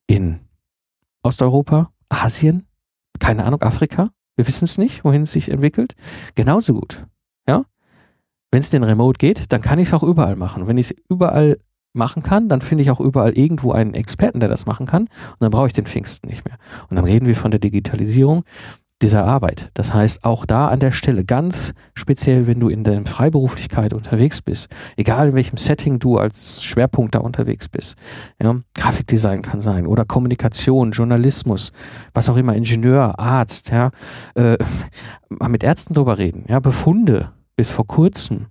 in 0.08 0.40
Osteuropa, 1.24 1.92
Asien, 2.10 2.68
keine 3.20 3.44
Ahnung, 3.44 3.62
Afrika 3.62 4.12
wir 4.40 4.48
wissen 4.48 4.64
es 4.64 4.78
nicht, 4.78 5.04
wohin 5.04 5.24
es 5.24 5.34
sich 5.34 5.52
entwickelt. 5.52 5.96
Genauso 6.34 6.74
gut. 6.74 7.06
Ja? 7.46 7.66
Wenn 8.52 8.62
es 8.62 8.70
denn 8.70 8.84
remote 8.86 9.18
geht, 9.18 9.52
dann 9.52 9.60
kann 9.60 9.80
ich 9.80 9.90
es 9.90 9.94
auch 9.94 10.02
überall 10.02 10.38
machen. 10.38 10.66
Wenn 10.66 10.78
ich 10.78 10.92
es 10.92 10.98
überall 11.10 11.60
machen 11.92 12.24
kann, 12.24 12.48
dann 12.48 12.62
finde 12.62 12.84
ich 12.84 12.90
auch 12.90 13.02
überall 13.02 13.38
irgendwo 13.38 13.74
einen 13.74 13.94
Experten, 13.94 14.40
der 14.40 14.48
das 14.48 14.66
machen 14.66 14.86
kann. 14.86 15.04
Und 15.04 15.42
dann 15.42 15.52
brauche 15.52 15.68
ich 15.68 15.74
den 15.74 15.88
Pfingsten 15.88 16.30
nicht 16.30 16.46
mehr. 16.46 16.58
Und 16.90 16.96
dann 16.96 17.04
reden 17.04 17.28
wir 17.28 17.36
von 17.36 17.52
der 17.52 17.60
Digitalisierung 17.60 18.46
dieser 19.02 19.26
Arbeit. 19.26 19.70
Das 19.74 19.94
heißt, 19.94 20.24
auch 20.26 20.46
da 20.46 20.68
an 20.68 20.80
der 20.80 20.92
Stelle 20.92 21.24
ganz 21.24 21.74
speziell, 21.94 22.48
wenn 22.48 22.60
du 22.60 22.70
in 22.70 22.84
der 22.84 23.06
Freiberuflichkeit 23.06 23.94
unterwegs 23.94 24.42
bist, 24.42 24.70
egal 24.98 25.30
in 25.30 25.36
welchem 25.36 25.58
Setting 25.58 26.00
du 26.00 26.18
als 26.18 26.64
Schwerpunkt 26.64 27.16
da 27.16 27.20
unterwegs 27.20 27.70
bist, 27.70 27.96
ja, 28.42 28.56
Grafikdesign 28.76 29.42
kann 29.42 29.62
sein 29.62 29.88
oder 29.88 30.06
Kommunikation, 30.06 30.92
Journalismus, 30.92 31.72
was 32.14 32.30
auch 32.30 32.38
immer, 32.38 32.56
Ingenieur, 32.56 33.18
Arzt, 33.20 33.70
ja, 33.72 33.92
äh, 34.36 34.58
mal 35.30 35.50
mit 35.50 35.64
Ärzten 35.64 35.94
drüber 35.94 36.18
reden, 36.18 36.46
ja, 36.48 36.60
Befunde 36.60 37.32
bis 37.56 37.72
vor 37.72 37.88
kurzem 37.88 38.48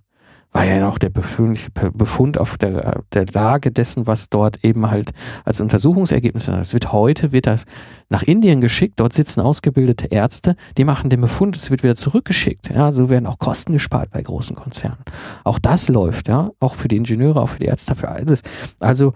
war 0.51 0.65
ja 0.65 0.79
noch 0.79 0.97
der 0.97 1.09
Befund 1.09 2.37
auf 2.39 2.57
der, 2.57 3.03
der 3.13 3.25
Lage 3.27 3.71
dessen, 3.71 4.07
was 4.07 4.29
dort 4.29 4.63
eben 4.63 4.89
halt 4.89 5.11
als 5.45 5.61
Untersuchungsergebnis 5.61 6.47
ist. 6.47 6.55
Es 6.55 6.73
wird 6.73 6.91
heute, 6.91 7.31
wird 7.31 7.45
das 7.45 7.65
nach 8.09 8.23
Indien 8.23 8.59
geschickt, 8.59 8.99
dort 8.99 9.13
sitzen 9.13 9.41
ausgebildete 9.41 10.07
Ärzte, 10.07 10.55
die 10.77 10.85
machen 10.85 11.11
den 11.11 11.21
Befund, 11.21 11.55
es 11.55 11.69
wird 11.69 11.83
wieder 11.83 11.95
zurückgeschickt. 11.95 12.69
Ja, 12.69 12.91
so 12.91 13.09
werden 13.09 13.27
auch 13.27 13.37
Kosten 13.37 13.73
gespart 13.73 14.09
bei 14.09 14.23
großen 14.23 14.55
Konzernen. 14.55 15.03
Auch 15.43 15.59
das 15.59 15.87
läuft, 15.87 16.27
ja, 16.27 16.49
auch 16.59 16.73
für 16.73 16.87
die 16.87 16.97
Ingenieure, 16.97 17.41
auch 17.41 17.49
für 17.49 17.59
die 17.59 17.67
Ärzte, 17.67 17.93
für 17.93 18.09
alles. 18.09 18.41
Also, 18.79 19.13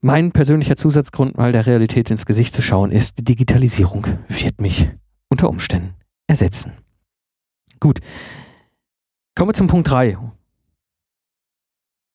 mein 0.00 0.30
persönlicher 0.30 0.76
Zusatzgrund, 0.76 1.36
mal 1.36 1.52
der 1.52 1.66
Realität 1.66 2.10
ins 2.10 2.24
Gesicht 2.24 2.54
zu 2.54 2.62
schauen, 2.62 2.92
ist, 2.92 3.18
die 3.18 3.24
Digitalisierung 3.24 4.06
wird 4.28 4.60
mich 4.60 4.90
unter 5.28 5.48
Umständen 5.48 5.94
ersetzen. 6.26 6.72
Gut, 7.80 7.98
Kommen 9.40 9.48
wir 9.48 9.54
zum 9.54 9.68
Punkt 9.68 9.90
3. 9.90 10.18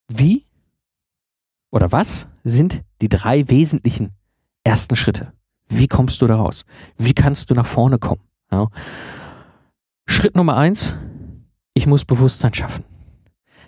Wie 0.09 0.45
oder 1.71 1.91
was 1.91 2.27
sind 2.43 2.83
die 3.01 3.09
drei 3.09 3.49
wesentlichen 3.49 4.11
ersten 4.63 4.95
Schritte? 4.95 5.33
Wie 5.67 5.87
kommst 5.87 6.21
du 6.21 6.27
da 6.27 6.35
raus? 6.35 6.65
Wie 6.97 7.15
kannst 7.15 7.49
du 7.49 7.55
nach 7.55 7.65
vorne 7.65 7.97
kommen? 7.97 8.21
Ja. 8.51 8.67
Schritt 10.07 10.35
Nummer 10.35 10.55
eins, 10.55 10.99
ich 11.73 11.87
muss 11.87 12.05
Bewusstsein 12.05 12.53
schaffen. 12.53 12.85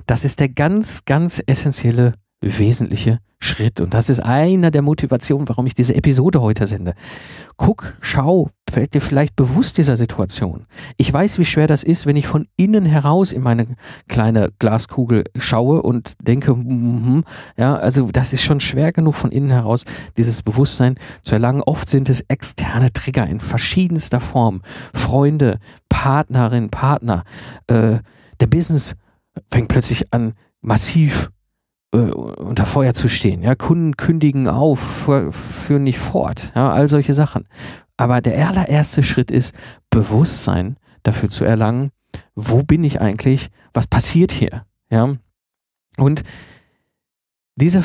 Das 0.06 0.24
ist 0.24 0.39
der 0.39 0.50
ganz, 0.50 1.06
ganz 1.06 1.41
essentielle 1.48 2.13
wesentliche 2.41 3.19
Schritt. 3.39 3.80
Und 3.82 3.93
das 3.93 4.10
ist 4.10 4.19
einer 4.19 4.71
der 4.71 4.82
Motivationen, 4.82 5.47
warum 5.47 5.67
ich 5.67 5.76
diese 5.76 5.95
Episode 5.95 6.41
heute 6.41 6.65
sende. 6.65 6.93
Guck, 7.56 7.95
schau, 8.02 8.50
fällt 8.69 8.93
dir 8.93 9.02
vielleicht 9.02 9.36
bewusst 9.36 9.78
dieser 9.78 9.95
Situation. 9.95 10.65
Ich 10.97 11.12
weiß, 11.12 11.38
wie 11.38 11.45
schwer 11.45 11.67
das 11.67 11.84
ist, 11.84 12.06
wenn 12.06 12.15
ich 12.15 12.26
von 12.26 12.47
innen 12.58 12.86
heraus 12.86 13.32
in 13.32 13.43
meine 13.43 13.76
kleine 14.08 14.52
Glaskugel 14.58 15.26
schaue 15.38 15.84
und 15.84 16.13
denke, 16.21 16.54
mm, 16.56 17.23
ja, 17.58 17.76
also 17.76 18.10
das 18.12 18.34
ist 18.34 18.43
schon 18.43 18.60
schwer 18.60 18.91
genug 18.91 19.15
von 19.15 19.32
innen 19.32 19.52
heraus, 19.52 19.86
dieses 20.17 20.41
Bewusstsein 20.41 20.95
zu 21.21 21.36
erlangen. 21.36 21.62
Oft 21.62 21.89
sind 21.89 22.10
es 22.10 22.21
externe 22.28 22.91
Trigger 22.91 23.28
in 23.28 23.39
verschiedenster 23.39 24.19
Form. 24.19 24.62
Freunde, 24.93 25.60
Partnerin, 25.89 26.69
Partner, 26.69 27.23
äh, 27.67 28.00
der 28.39 28.47
Business 28.47 28.95
fängt 29.52 29.67
plötzlich 29.67 30.12
an, 30.12 30.34
massiv 30.62 31.30
äh, 31.93 31.97
unter 31.97 32.65
Feuer 32.65 32.93
zu 32.93 33.08
stehen. 33.08 33.41
Ja, 33.41 33.56
Kunden 33.56 33.97
kündigen 33.97 34.50
auf, 34.50 35.10
führen 35.32 35.84
nicht 35.84 36.00
fort. 36.00 36.52
Ja, 36.56 36.71
all 36.71 36.88
solche 36.88 37.13
Sachen. 37.13 37.47
Aber 37.97 38.21
der 38.21 38.47
allererste 38.47 39.04
Schritt 39.04 39.32
ist, 39.32 39.56
Bewusstsein 39.89 40.78
dafür 41.04 41.30
zu 41.30 41.45
erlangen, 41.45 41.91
wo 42.36 42.63
bin 42.63 42.84
ich 42.84 43.02
eigentlich, 43.02 43.50
was 43.73 43.88
passiert 43.88 44.32
hier. 44.32 44.65
Ja, 44.89 45.15
und 45.97 46.23
dieser 47.56 47.82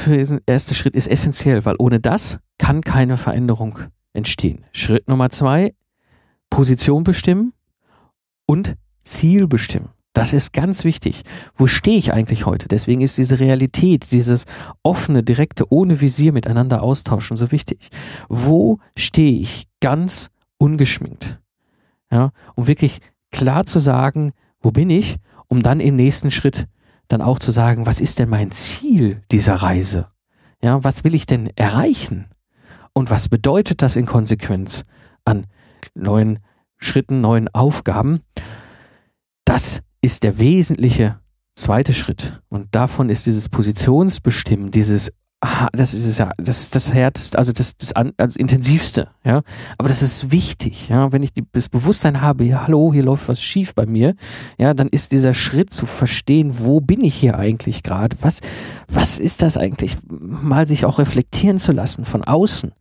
erste 0.46 0.74
Schritt 0.74 0.94
ist 0.94 1.08
essentiell, 1.08 1.64
weil 1.64 1.76
ohne 1.78 1.98
das 1.98 2.38
kann 2.58 2.82
keine 2.82 3.16
Veränderung 3.16 3.78
entstehen. 4.12 4.66
Schritt 4.72 5.08
Nummer 5.08 5.30
zwei, 5.30 5.74
Position 6.50 7.04
bestimmen 7.04 7.54
und 8.46 8.76
Ziel 9.02 9.46
bestimmen. 9.46 9.88
Das 10.12 10.34
ist 10.34 10.52
ganz 10.52 10.84
wichtig. 10.84 11.22
Wo 11.54 11.66
stehe 11.66 11.96
ich 11.96 12.12
eigentlich 12.12 12.44
heute? 12.44 12.68
Deswegen 12.68 13.00
ist 13.00 13.16
diese 13.16 13.40
Realität, 13.40 14.12
dieses 14.12 14.44
offene, 14.82 15.22
direkte, 15.22 15.72
ohne 15.72 16.00
Visier 16.00 16.32
miteinander 16.32 16.82
austauschen 16.82 17.36
so 17.36 17.50
wichtig. 17.50 17.88
Wo 18.28 18.78
stehe 18.96 19.40
ich 19.40 19.68
ganz 19.80 20.30
ungeschminkt? 20.58 21.38
Ja, 22.10 22.30
um 22.54 22.66
wirklich 22.66 23.00
klar 23.30 23.64
zu 23.64 23.78
sagen, 23.78 24.32
wo 24.60 24.70
bin 24.70 24.90
ich, 24.90 25.16
um 25.48 25.60
dann 25.60 25.80
im 25.80 25.96
nächsten 25.96 26.30
Schritt 26.30 26.66
dann 27.08 27.22
auch 27.22 27.38
zu 27.38 27.50
sagen, 27.50 27.86
was 27.86 28.00
ist 28.00 28.18
denn 28.18 28.28
mein 28.28 28.50
Ziel 28.50 29.22
dieser 29.30 29.56
Reise? 29.56 30.08
Ja, 30.62 30.84
was 30.84 31.04
will 31.04 31.14
ich 31.14 31.26
denn 31.26 31.50
erreichen? 31.56 32.26
Und 32.92 33.10
was 33.10 33.30
bedeutet 33.30 33.80
das 33.80 33.96
in 33.96 34.06
Konsequenz 34.06 34.84
an 35.24 35.46
neuen 35.94 36.38
Schritten, 36.76 37.22
neuen 37.22 37.48
Aufgaben? 37.48 38.20
Das 39.46 39.82
ist 40.02 40.24
der 40.24 40.38
wesentliche 40.38 41.18
zweite 41.54 41.94
Schritt. 41.94 42.42
Und 42.48 42.74
davon 42.74 43.08
ist 43.08 43.26
dieses 43.26 43.48
Positionsbestimmen, 43.48 44.70
dieses 44.70 45.12
das 45.72 45.92
ist 45.92 46.06
es 46.06 46.18
ja, 46.18 46.30
das 46.36 46.60
ist 46.60 46.74
das 46.76 46.94
härteste, 46.94 47.36
also 47.36 47.50
das, 47.50 47.76
das 47.76 47.92
also 47.94 48.38
intensivste, 48.38 49.08
ja. 49.24 49.42
Aber 49.76 49.88
das 49.88 50.00
ist 50.00 50.30
wichtig, 50.30 50.88
ja. 50.88 51.10
Wenn 51.12 51.24
ich 51.24 51.32
die, 51.32 51.44
das 51.52 51.68
Bewusstsein 51.68 52.20
habe, 52.20 52.44
ja, 52.44 52.66
hallo, 52.66 52.92
hier 52.92 53.02
läuft 53.02 53.28
was 53.28 53.42
schief 53.42 53.74
bei 53.74 53.84
mir, 53.84 54.14
ja, 54.56 54.72
dann 54.72 54.88
ist 54.88 55.10
dieser 55.10 55.34
Schritt 55.34 55.72
zu 55.72 55.86
verstehen, 55.86 56.58
wo 56.58 56.80
bin 56.80 57.02
ich 57.02 57.16
hier 57.16 57.38
eigentlich 57.38 57.82
gerade? 57.82 58.16
Was, 58.20 58.40
was 58.86 59.18
ist 59.18 59.42
das 59.42 59.56
eigentlich? 59.56 59.96
Mal 60.08 60.68
sich 60.68 60.84
auch 60.84 61.00
reflektieren 61.00 61.58
zu 61.58 61.72
lassen 61.72 62.04
von 62.04 62.22
außen 62.22 62.72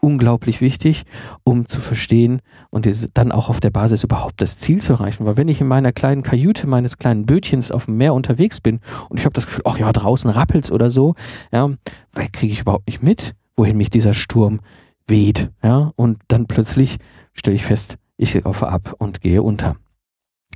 unglaublich 0.00 0.60
wichtig, 0.60 1.04
um 1.42 1.68
zu 1.68 1.80
verstehen 1.80 2.40
und 2.70 2.88
dann 3.14 3.32
auch 3.32 3.48
auf 3.48 3.60
der 3.60 3.70
Basis 3.70 4.04
überhaupt 4.04 4.40
das 4.40 4.56
Ziel 4.56 4.80
zu 4.80 4.92
erreichen. 4.92 5.24
Weil 5.24 5.36
wenn 5.36 5.48
ich 5.48 5.60
in 5.60 5.66
meiner 5.66 5.92
kleinen 5.92 6.22
Kajüte 6.22 6.66
meines 6.66 6.98
kleinen 6.98 7.26
Bötchens 7.26 7.72
auf 7.72 7.86
dem 7.86 7.96
Meer 7.96 8.14
unterwegs 8.14 8.60
bin 8.60 8.80
und 9.08 9.18
ich 9.18 9.24
habe 9.24 9.32
das 9.32 9.46
Gefühl, 9.46 9.64
ach 9.66 9.78
ja, 9.78 9.92
draußen 9.92 10.30
rappelt's 10.30 10.70
oder 10.70 10.90
so, 10.90 11.14
ja, 11.52 11.70
weil 12.16 12.28
kriege 12.32 12.52
ich 12.52 12.62
überhaupt 12.62 12.88
nicht 12.88 13.02
mit, 13.02 13.34
wohin 13.56 13.76
mich 13.76 13.90
dieser 13.90 14.14
Sturm 14.14 14.60
weht, 15.06 15.52
ja, 15.62 15.92
und 15.96 16.18
dann 16.28 16.46
plötzlich 16.46 16.98
stelle 17.32 17.54
ich 17.54 17.64
fest, 17.64 17.98
ich 18.16 18.34
laufe 18.34 18.68
ab 18.68 18.94
und 18.98 19.20
gehe 19.20 19.42
unter. 19.42 19.76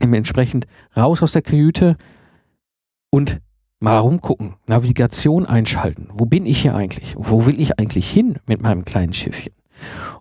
Entsprechend 0.00 0.66
raus 0.96 1.22
aus 1.22 1.32
der 1.32 1.42
Kajüte 1.42 1.96
und 3.10 3.40
mal 3.78 3.98
rumgucken, 3.98 4.54
Navigation 4.66 5.46
einschalten. 5.46 6.08
Wo 6.12 6.24
bin 6.24 6.46
ich 6.46 6.62
hier 6.62 6.74
eigentlich? 6.74 7.14
Wo 7.16 7.46
will 7.46 7.60
ich 7.60 7.78
eigentlich 7.78 8.10
hin 8.10 8.38
mit 8.46 8.62
meinem 8.62 8.84
kleinen 8.84 9.12
Schiffchen? 9.12 9.52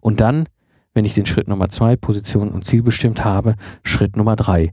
Und 0.02 0.20
dann, 0.20 0.48
wenn 0.94 1.06
ich 1.06 1.14
den 1.14 1.26
Schritt 1.26 1.48
Nummer 1.48 1.70
zwei, 1.70 1.96
Position 1.96 2.50
und 2.50 2.66
Ziel 2.66 2.84
bestimmt 2.84 3.24
habe, 3.24 3.56
Schritt 3.84 4.18
Nummer 4.18 4.36
drei, 4.36 4.72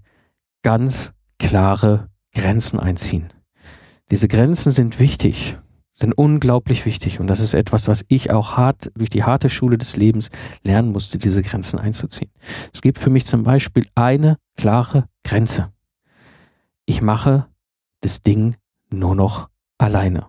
ganz 0.62 1.12
klare 1.38 2.08
Grenzen 2.34 2.80
einziehen. 2.80 3.32
Diese 4.10 4.28
Grenzen 4.28 4.72
sind 4.72 4.98
wichtig, 4.98 5.56
sind 5.98 6.12
unglaublich 6.12 6.84
wichtig 6.84 7.20
und 7.20 7.26
das 7.26 7.40
ist 7.40 7.54
etwas, 7.54 7.88
was 7.88 8.04
ich 8.08 8.30
auch 8.30 8.56
hart 8.56 8.92
durch 8.94 9.10
die 9.10 9.24
harte 9.24 9.48
Schule 9.48 9.78
des 9.78 9.96
Lebens 9.96 10.28
lernen 10.62 10.92
musste, 10.92 11.16
diese 11.16 11.42
Grenzen 11.42 11.78
einzuziehen. 11.78 12.30
Es 12.72 12.82
gibt 12.82 12.98
für 12.98 13.10
mich 13.10 13.24
zum 13.24 13.42
Beispiel 13.42 13.86
eine 13.94 14.36
klare 14.56 15.08
Grenze. 15.24 15.72
Ich 16.84 17.00
mache 17.00 17.46
das 18.02 18.22
Ding 18.22 18.56
nur 18.90 19.16
noch 19.16 19.48
alleine. 19.78 20.26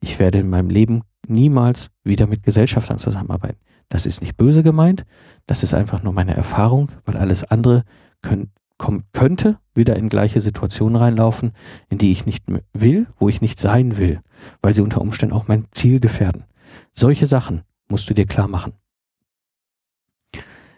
Ich 0.00 0.18
werde 0.18 0.38
in 0.38 0.48
meinem 0.48 0.70
Leben 0.70 1.02
niemals 1.28 1.90
wieder 2.02 2.26
mit 2.26 2.42
Gesellschaftern 2.42 2.98
zusammenarbeiten. 2.98 3.58
Das 3.90 4.06
ist 4.06 4.22
nicht 4.22 4.38
böse 4.38 4.62
gemeint, 4.62 5.04
das 5.46 5.62
ist 5.62 5.74
einfach 5.74 6.02
nur 6.02 6.14
meine 6.14 6.34
Erfahrung, 6.34 6.90
weil 7.04 7.18
alles 7.18 7.44
andere 7.44 7.84
können, 8.22 8.50
kommt, 8.82 9.12
könnte 9.12 9.58
wieder 9.74 9.94
in 9.96 10.08
gleiche 10.08 10.40
Situationen 10.40 10.96
reinlaufen, 10.96 11.52
in 11.88 11.98
die 11.98 12.10
ich 12.10 12.26
nicht 12.26 12.44
will, 12.72 13.06
wo 13.16 13.28
ich 13.28 13.40
nicht 13.40 13.60
sein 13.60 13.96
will, 13.96 14.20
weil 14.60 14.74
sie 14.74 14.82
unter 14.82 15.00
Umständen 15.00 15.34
auch 15.34 15.46
mein 15.46 15.68
Ziel 15.70 16.00
gefährden. 16.00 16.44
Solche 16.92 17.28
Sachen 17.28 17.62
musst 17.88 18.10
du 18.10 18.14
dir 18.14 18.26
klar 18.26 18.48
machen. 18.48 18.72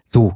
So, 0.06 0.34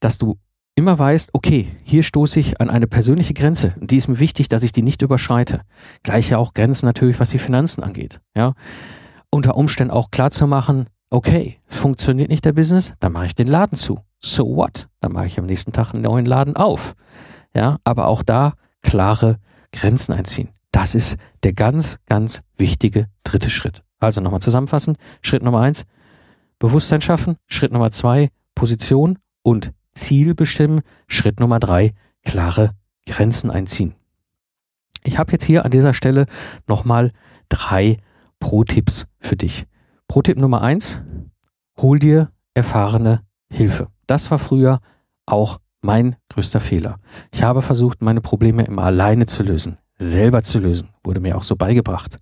dass 0.00 0.18
du 0.18 0.38
immer 0.74 0.98
weißt, 0.98 1.30
okay, 1.34 1.68
hier 1.84 2.02
stoße 2.02 2.40
ich 2.40 2.60
an 2.60 2.68
eine 2.68 2.88
persönliche 2.88 3.32
Grenze. 3.32 3.74
Die 3.80 3.96
ist 3.96 4.08
mir 4.08 4.18
wichtig, 4.18 4.48
dass 4.48 4.64
ich 4.64 4.72
die 4.72 4.82
nicht 4.82 5.00
überschreite. 5.00 5.60
Gleiche 6.02 6.36
auch 6.36 6.52
Grenzen 6.52 6.86
natürlich, 6.86 7.20
was 7.20 7.30
die 7.30 7.38
Finanzen 7.38 7.84
angeht. 7.84 8.20
Ja, 8.34 8.54
unter 9.30 9.56
Umständen 9.56 9.92
auch 9.92 10.10
klar 10.10 10.32
zu 10.32 10.48
machen, 10.48 10.88
okay, 11.10 11.60
es 11.68 11.76
funktioniert 11.76 12.28
nicht 12.28 12.44
der 12.44 12.54
Business, 12.54 12.92
dann 12.98 13.12
mache 13.12 13.26
ich 13.26 13.36
den 13.36 13.46
Laden 13.46 13.76
zu. 13.76 14.00
So 14.24 14.56
what? 14.56 14.88
Dann 15.00 15.12
mache 15.12 15.26
ich 15.26 15.38
am 15.38 15.44
nächsten 15.44 15.72
Tag 15.72 15.92
einen 15.92 16.02
neuen 16.02 16.24
Laden 16.24 16.56
auf. 16.56 16.94
Ja, 17.54 17.76
aber 17.84 18.06
auch 18.06 18.22
da 18.22 18.54
klare 18.80 19.36
Grenzen 19.70 20.14
einziehen. 20.14 20.48
Das 20.72 20.94
ist 20.94 21.18
der 21.42 21.52
ganz, 21.52 21.98
ganz 22.06 22.40
wichtige 22.56 23.08
dritte 23.22 23.50
Schritt. 23.50 23.82
Also 23.98 24.22
nochmal 24.22 24.40
zusammenfassen. 24.40 24.96
Schritt 25.20 25.42
Nummer 25.42 25.60
eins, 25.60 25.84
Bewusstsein 26.58 27.02
schaffen. 27.02 27.36
Schritt 27.48 27.70
Nummer 27.70 27.90
zwei, 27.90 28.30
Position 28.54 29.18
und 29.42 29.72
Ziel 29.92 30.34
bestimmen. 30.34 30.80
Schritt 31.06 31.38
Nummer 31.38 31.60
drei, 31.60 31.92
klare 32.24 32.70
Grenzen 33.06 33.50
einziehen. 33.50 33.94
Ich 35.02 35.18
habe 35.18 35.32
jetzt 35.32 35.44
hier 35.44 35.66
an 35.66 35.70
dieser 35.70 35.92
Stelle 35.92 36.24
nochmal 36.66 37.10
drei 37.50 37.98
Pro-Tipps 38.40 39.04
für 39.20 39.36
dich. 39.36 39.66
Pro-Tipp 40.08 40.38
Nummer 40.38 40.62
eins, 40.62 41.02
hol 41.76 41.98
dir 41.98 42.30
erfahrene 42.54 43.22
Hilfe. 43.54 43.88
Das 44.06 44.30
war 44.30 44.38
früher 44.38 44.80
auch 45.26 45.58
mein 45.80 46.16
größter 46.28 46.60
Fehler. 46.60 46.98
Ich 47.32 47.42
habe 47.42 47.62
versucht, 47.62 48.02
meine 48.02 48.20
Probleme 48.20 48.64
immer 48.64 48.82
alleine 48.82 49.26
zu 49.26 49.42
lösen, 49.42 49.78
selber 49.96 50.42
zu 50.42 50.58
lösen, 50.58 50.88
wurde 51.04 51.20
mir 51.20 51.36
auch 51.36 51.44
so 51.44 51.56
beigebracht. 51.56 52.16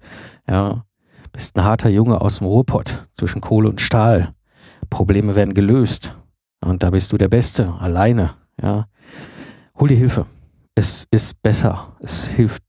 Ja, 0.46 0.84
bist 1.32 1.56
ein 1.56 1.64
harter 1.64 1.88
Junge 1.88 2.20
aus 2.20 2.38
dem 2.38 2.46
Ruhrpott 2.46 3.08
zwischen 3.14 3.40
Kohle 3.40 3.70
und 3.70 3.80
Stahl. 3.80 4.34
Probleme 4.90 5.34
werden 5.34 5.54
gelöst. 5.54 6.14
Und 6.60 6.82
da 6.82 6.90
bist 6.90 7.12
du 7.12 7.16
der 7.16 7.28
Beste, 7.28 7.72
alleine. 7.80 8.34
Ja. 8.60 8.86
Hol 9.78 9.88
dir 9.88 9.96
Hilfe. 9.96 10.26
Es 10.74 11.06
ist 11.10 11.42
besser. 11.42 11.96
Es 12.00 12.26
hilft 12.26 12.62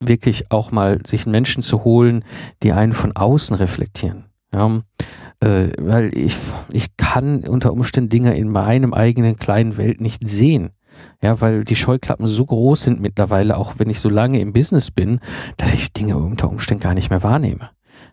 wirklich 0.00 0.50
auch 0.50 0.70
mal, 0.70 1.00
sich 1.06 1.26
Menschen 1.26 1.62
zu 1.62 1.84
holen, 1.84 2.24
die 2.62 2.72
einen 2.72 2.92
von 2.92 3.16
außen 3.16 3.56
reflektieren. 3.56 4.26
Ja, 4.52 4.82
äh, 5.40 5.68
weil 5.78 6.16
ich, 6.16 6.36
ich 6.72 6.96
kann 6.96 7.44
unter 7.44 7.72
Umständen 7.72 8.10
Dinge 8.10 8.36
in 8.36 8.48
meinem 8.48 8.94
eigenen 8.94 9.36
kleinen 9.36 9.76
Welt 9.76 10.00
nicht 10.00 10.28
sehen. 10.28 10.70
Ja, 11.22 11.40
weil 11.42 11.64
die 11.64 11.76
Scheuklappen 11.76 12.26
so 12.26 12.46
groß 12.46 12.82
sind 12.82 13.00
mittlerweile, 13.00 13.58
auch 13.58 13.74
wenn 13.78 13.90
ich 13.90 14.00
so 14.00 14.08
lange 14.08 14.40
im 14.40 14.54
Business 14.54 14.90
bin, 14.90 15.20
dass 15.58 15.74
ich 15.74 15.92
Dinge 15.92 16.16
unter 16.16 16.48
Umständen 16.48 16.82
gar 16.82 16.94
nicht 16.94 17.10
mehr 17.10 17.22
wahrnehme. 17.22 17.70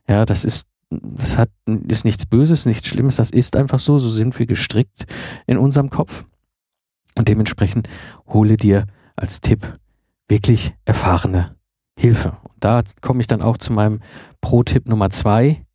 Ja, 0.07 0.25
das 0.25 0.43
ist, 0.43 0.67
das 0.89 1.37
hat, 1.37 1.49
ist 1.87 2.03
nichts 2.03 2.25
Böses, 2.25 2.65
nichts 2.65 2.89
Schlimmes, 2.89 3.15
das 3.15 3.29
ist 3.29 3.55
einfach 3.55 3.79
so, 3.79 3.99
so 3.99 4.09
sind 4.09 4.37
wir 4.37 4.45
gestrickt 4.45 5.05
in 5.47 5.57
unserem 5.57 5.89
Kopf. 5.89 6.25
Und 7.15 7.27
dementsprechend 7.29 7.87
hole 8.27 8.57
dir 8.57 8.85
als 9.15 9.39
Tipp 9.39 9.79
wirklich 10.27 10.73
erfahrene 10.83 11.55
Hilfe. 11.97 12.37
Und 12.43 12.55
da 12.59 12.81
komme 13.01 13.21
ich 13.21 13.27
dann 13.27 13.41
auch 13.41 13.57
zu 13.57 13.71
meinem 13.71 14.01
Pro-Tipp 14.41 14.87
Nummer 14.87 15.09
zwei. 15.09 15.65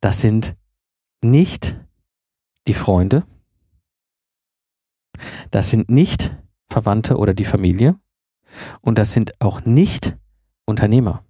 Das 0.00 0.20
sind 0.20 0.56
nicht 1.22 1.78
die 2.68 2.74
Freunde. 2.74 3.24
Das 5.50 5.70
sind 5.70 5.90
nicht 5.90 6.36
Verwandte 6.68 7.16
oder 7.16 7.34
die 7.34 7.44
Familie. 7.44 7.98
Und 8.80 8.98
das 8.98 9.12
sind 9.12 9.40
auch 9.40 9.64
nicht 9.64 10.16
Unternehmer. 10.64 11.24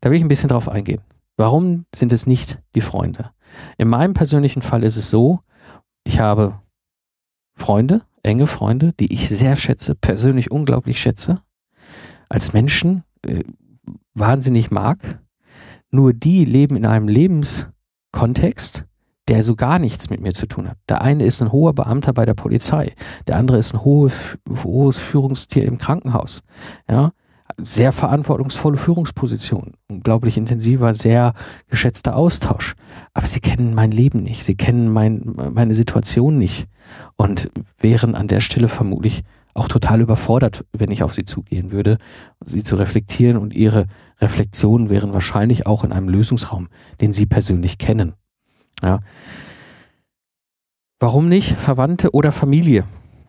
Da 0.00 0.10
will 0.10 0.16
ich 0.16 0.24
ein 0.24 0.28
bisschen 0.28 0.48
drauf 0.48 0.68
eingehen. 0.68 1.00
Warum 1.36 1.86
sind 1.94 2.12
es 2.12 2.26
nicht 2.26 2.60
die 2.74 2.80
Freunde? 2.80 3.30
In 3.76 3.88
meinem 3.88 4.14
persönlichen 4.14 4.62
Fall 4.62 4.82
ist 4.82 4.96
es 4.96 5.10
so, 5.10 5.40
ich 6.04 6.20
habe 6.20 6.60
Freunde, 7.54 8.02
enge 8.22 8.46
Freunde, 8.46 8.92
die 8.98 9.12
ich 9.12 9.28
sehr 9.28 9.56
schätze, 9.56 9.94
persönlich 9.94 10.50
unglaublich 10.50 11.00
schätze, 11.00 11.42
als 12.28 12.52
Menschen 12.52 13.04
äh, 13.22 13.44
wahnsinnig 14.14 14.70
mag. 14.70 15.20
Nur 15.90 16.12
die 16.12 16.44
leben 16.44 16.76
in 16.76 16.86
einem 16.86 17.08
Lebenskontext, 18.12 18.84
der 19.28 19.42
so 19.42 19.54
gar 19.56 19.78
nichts 19.78 20.10
mit 20.10 20.20
mir 20.20 20.32
zu 20.32 20.46
tun 20.46 20.68
hat. 20.68 20.78
Der 20.88 21.02
eine 21.02 21.24
ist 21.24 21.42
ein 21.42 21.52
hoher 21.52 21.74
Beamter 21.74 22.12
bei 22.12 22.24
der 22.24 22.34
Polizei, 22.34 22.94
der 23.26 23.36
andere 23.36 23.58
ist 23.58 23.74
ein 23.74 23.84
hohes, 23.84 24.38
hohes 24.64 24.98
Führungstier 24.98 25.64
im 25.64 25.78
Krankenhaus. 25.78 26.42
Ja, 26.90 27.12
sehr 27.58 27.92
verantwortungsvolle 27.92 28.76
Führungsposition, 28.76 29.74
unglaublich 29.88 30.36
intensiver, 30.36 30.94
sehr 30.94 31.34
geschätzter 31.68 32.16
Austausch. 32.16 32.74
Aber 33.14 33.26
sie 33.26 33.40
kennen 33.40 33.74
mein 33.74 33.90
Leben 33.90 34.22
nicht, 34.22 34.44
sie 34.44 34.54
kennen 34.54 34.90
mein, 34.90 35.34
meine 35.52 35.74
Situation 35.74 36.38
nicht 36.38 36.68
und 37.16 37.50
wären 37.78 38.14
an 38.14 38.28
der 38.28 38.40
Stelle 38.40 38.68
vermutlich 38.68 39.24
auch 39.54 39.68
total 39.68 40.00
überfordert, 40.00 40.64
wenn 40.72 40.90
ich 40.90 41.02
auf 41.02 41.14
sie 41.14 41.24
zugehen 41.24 41.72
würde, 41.72 41.98
sie 42.44 42.62
zu 42.62 42.76
reflektieren 42.76 43.36
und 43.36 43.54
ihre 43.54 43.86
Reflexionen 44.20 44.90
wären 44.90 45.12
wahrscheinlich 45.12 45.66
auch 45.66 45.84
in 45.84 45.92
einem 45.92 46.08
Lösungsraum, 46.08 46.68
den 47.00 47.12
sie 47.12 47.26
persönlich 47.26 47.78
kennen. 47.78 48.14
Ja. 48.82 49.00
Warum 51.00 51.28
nicht 51.28 51.56
Verwandte 51.56 52.12
oder 52.12 52.32
Familie? 52.32 52.84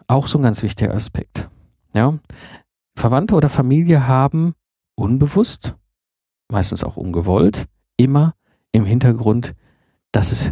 Auch 0.08 0.28
so 0.28 0.40
ein 0.40 0.44
ganz 0.44 0.64
wichtiger 0.64 0.94
Aspekt. 0.94 1.50
Ja, 1.94 2.20
Verwandte 2.96 3.36
oder 3.36 3.50
Familie 3.50 4.08
haben 4.08 4.54
unbewusst, 4.96 5.76
meistens 6.52 6.84
auch 6.84 6.98
ungewollt, 6.98 7.66
immer 7.98 8.34
im 8.72 8.86
Hintergrund, 8.86 9.56
dass 10.12 10.32
es 10.32 10.52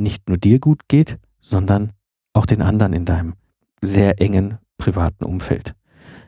nicht 0.00 0.28
nur 0.28 0.38
dir 0.38 0.58
gut 0.58 0.88
geht, 0.88 1.18
sondern 1.40 1.92
auch 2.32 2.46
den 2.46 2.62
anderen 2.62 2.94
in 2.94 3.04
deinem 3.04 3.34
sehr 3.82 4.20
engen 4.20 4.58
privaten 4.82 5.24
Umfeld. 5.24 5.76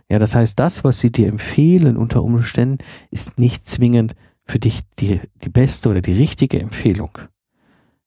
Ja, 0.09 0.21
das 0.21 0.37
heißt, 0.37 0.59
das, 0.61 0.85
was 0.85 1.01
sie 1.01 1.11
dir 1.11 1.29
empfehlen 1.29 1.97
unter 1.97 2.23
Umständen, 2.23 2.79
ist 3.11 3.37
nicht 3.37 3.67
zwingend 3.67 4.15
für 4.45 4.61
dich 4.61 4.83
die, 5.01 5.21
die 5.43 5.49
beste 5.49 5.89
oder 5.89 6.01
die 6.01 6.13
richtige 6.13 6.61
Empfehlung. 6.61 7.19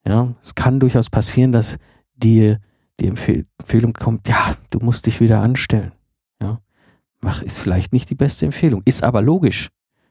Ja, 0.06 0.36
es 0.42 0.56
kann 0.56 0.80
durchaus 0.80 1.10
passieren, 1.10 1.52
dass 1.52 1.78
dir 2.16 2.60
die 3.02 3.08
Empfehlung 3.08 3.92
kommt, 3.92 4.30
ja, 4.30 4.56
du 4.70 4.80
musst 4.80 5.06
dich 5.06 5.20
wieder 5.20 5.42
anstellen. 5.42 5.92
Ja, 6.42 6.62
mach, 7.20 7.42
ist 7.42 7.60
vielleicht 7.60 7.92
nicht 7.92 8.10
die 8.10 8.16
beste 8.16 8.46
Empfehlung, 8.46 8.84
ist 8.86 9.04
aber 9.04 9.22
logisch. 9.22 9.70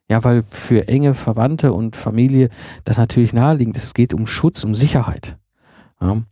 Ja, 0.09 0.22
weil 0.22 0.42
für 0.42 0.87
enge 0.87 1.14
Verwandte 1.14 1.72
und 1.72 1.96
Familie 1.96 2.51
das 2.85 2.99
natürlich 2.99 3.33
naheliegend 3.33 3.77
ist. 3.77 3.85
Es 3.85 3.94
geht 3.94 4.12
um 4.12 4.27
Schutz, 4.27 4.64
um 4.64 4.75
Sicherheit. 4.75 5.38
Ja, 5.99 6.22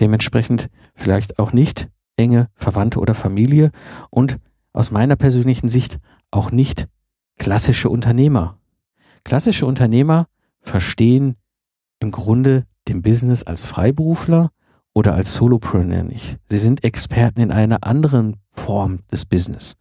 dementsprechend 0.00 0.68
vielleicht 0.96 1.38
auch 1.38 1.52
nicht 1.52 1.88
enge 2.22 2.48
Verwandte 2.54 3.00
oder 3.00 3.14
Familie 3.14 3.72
und 4.10 4.38
aus 4.72 4.90
meiner 4.90 5.16
persönlichen 5.16 5.68
Sicht 5.68 5.98
auch 6.30 6.50
nicht 6.50 6.88
klassische 7.38 7.90
Unternehmer. 7.90 8.58
Klassische 9.24 9.66
Unternehmer 9.66 10.28
verstehen 10.60 11.36
im 11.98 12.12
Grunde 12.12 12.64
den 12.88 13.02
Business 13.02 13.42
als 13.42 13.66
Freiberufler 13.66 14.50
oder 14.94 15.14
als 15.14 15.34
Solopreneur 15.34 16.04
nicht. 16.04 16.38
Sie 16.46 16.58
sind 16.58 16.84
Experten 16.84 17.40
in 17.40 17.50
einer 17.50 17.84
anderen 17.84 18.36
Form 18.52 19.00
des 19.10 19.24
Business. 19.24 19.74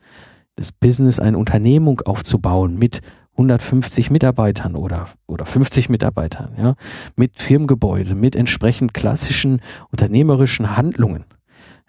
Das 0.55 0.71
Business, 0.71 1.19
eine 1.19 1.37
Unternehmung 1.37 2.01
aufzubauen 2.01 2.77
mit 2.77 3.01
150 3.33 4.11
Mitarbeitern 4.11 4.75
oder, 4.75 5.07
oder 5.25 5.45
50 5.45 5.89
Mitarbeitern, 5.89 6.53
ja, 6.57 6.75
mit 7.15 7.39
Firmengebäude, 7.39 8.13
mit 8.13 8.35
entsprechend 8.35 8.93
klassischen 8.93 9.61
unternehmerischen 9.91 10.75
Handlungen. 10.75 11.25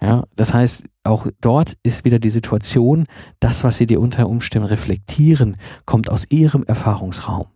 Ja, 0.02 0.24
das 0.34 0.52
heißt, 0.52 0.86
auch 1.04 1.28
dort 1.40 1.76
ist 1.84 2.04
wieder 2.04 2.18
die 2.18 2.30
Situation, 2.30 3.04
das, 3.38 3.62
was 3.62 3.76
sie 3.76 3.86
dir 3.86 4.00
unter 4.00 4.28
Umständen 4.28 4.66
reflektieren, 4.66 5.56
kommt 5.86 6.10
aus 6.10 6.26
ihrem 6.28 6.64
Erfahrungsraum. 6.64 7.46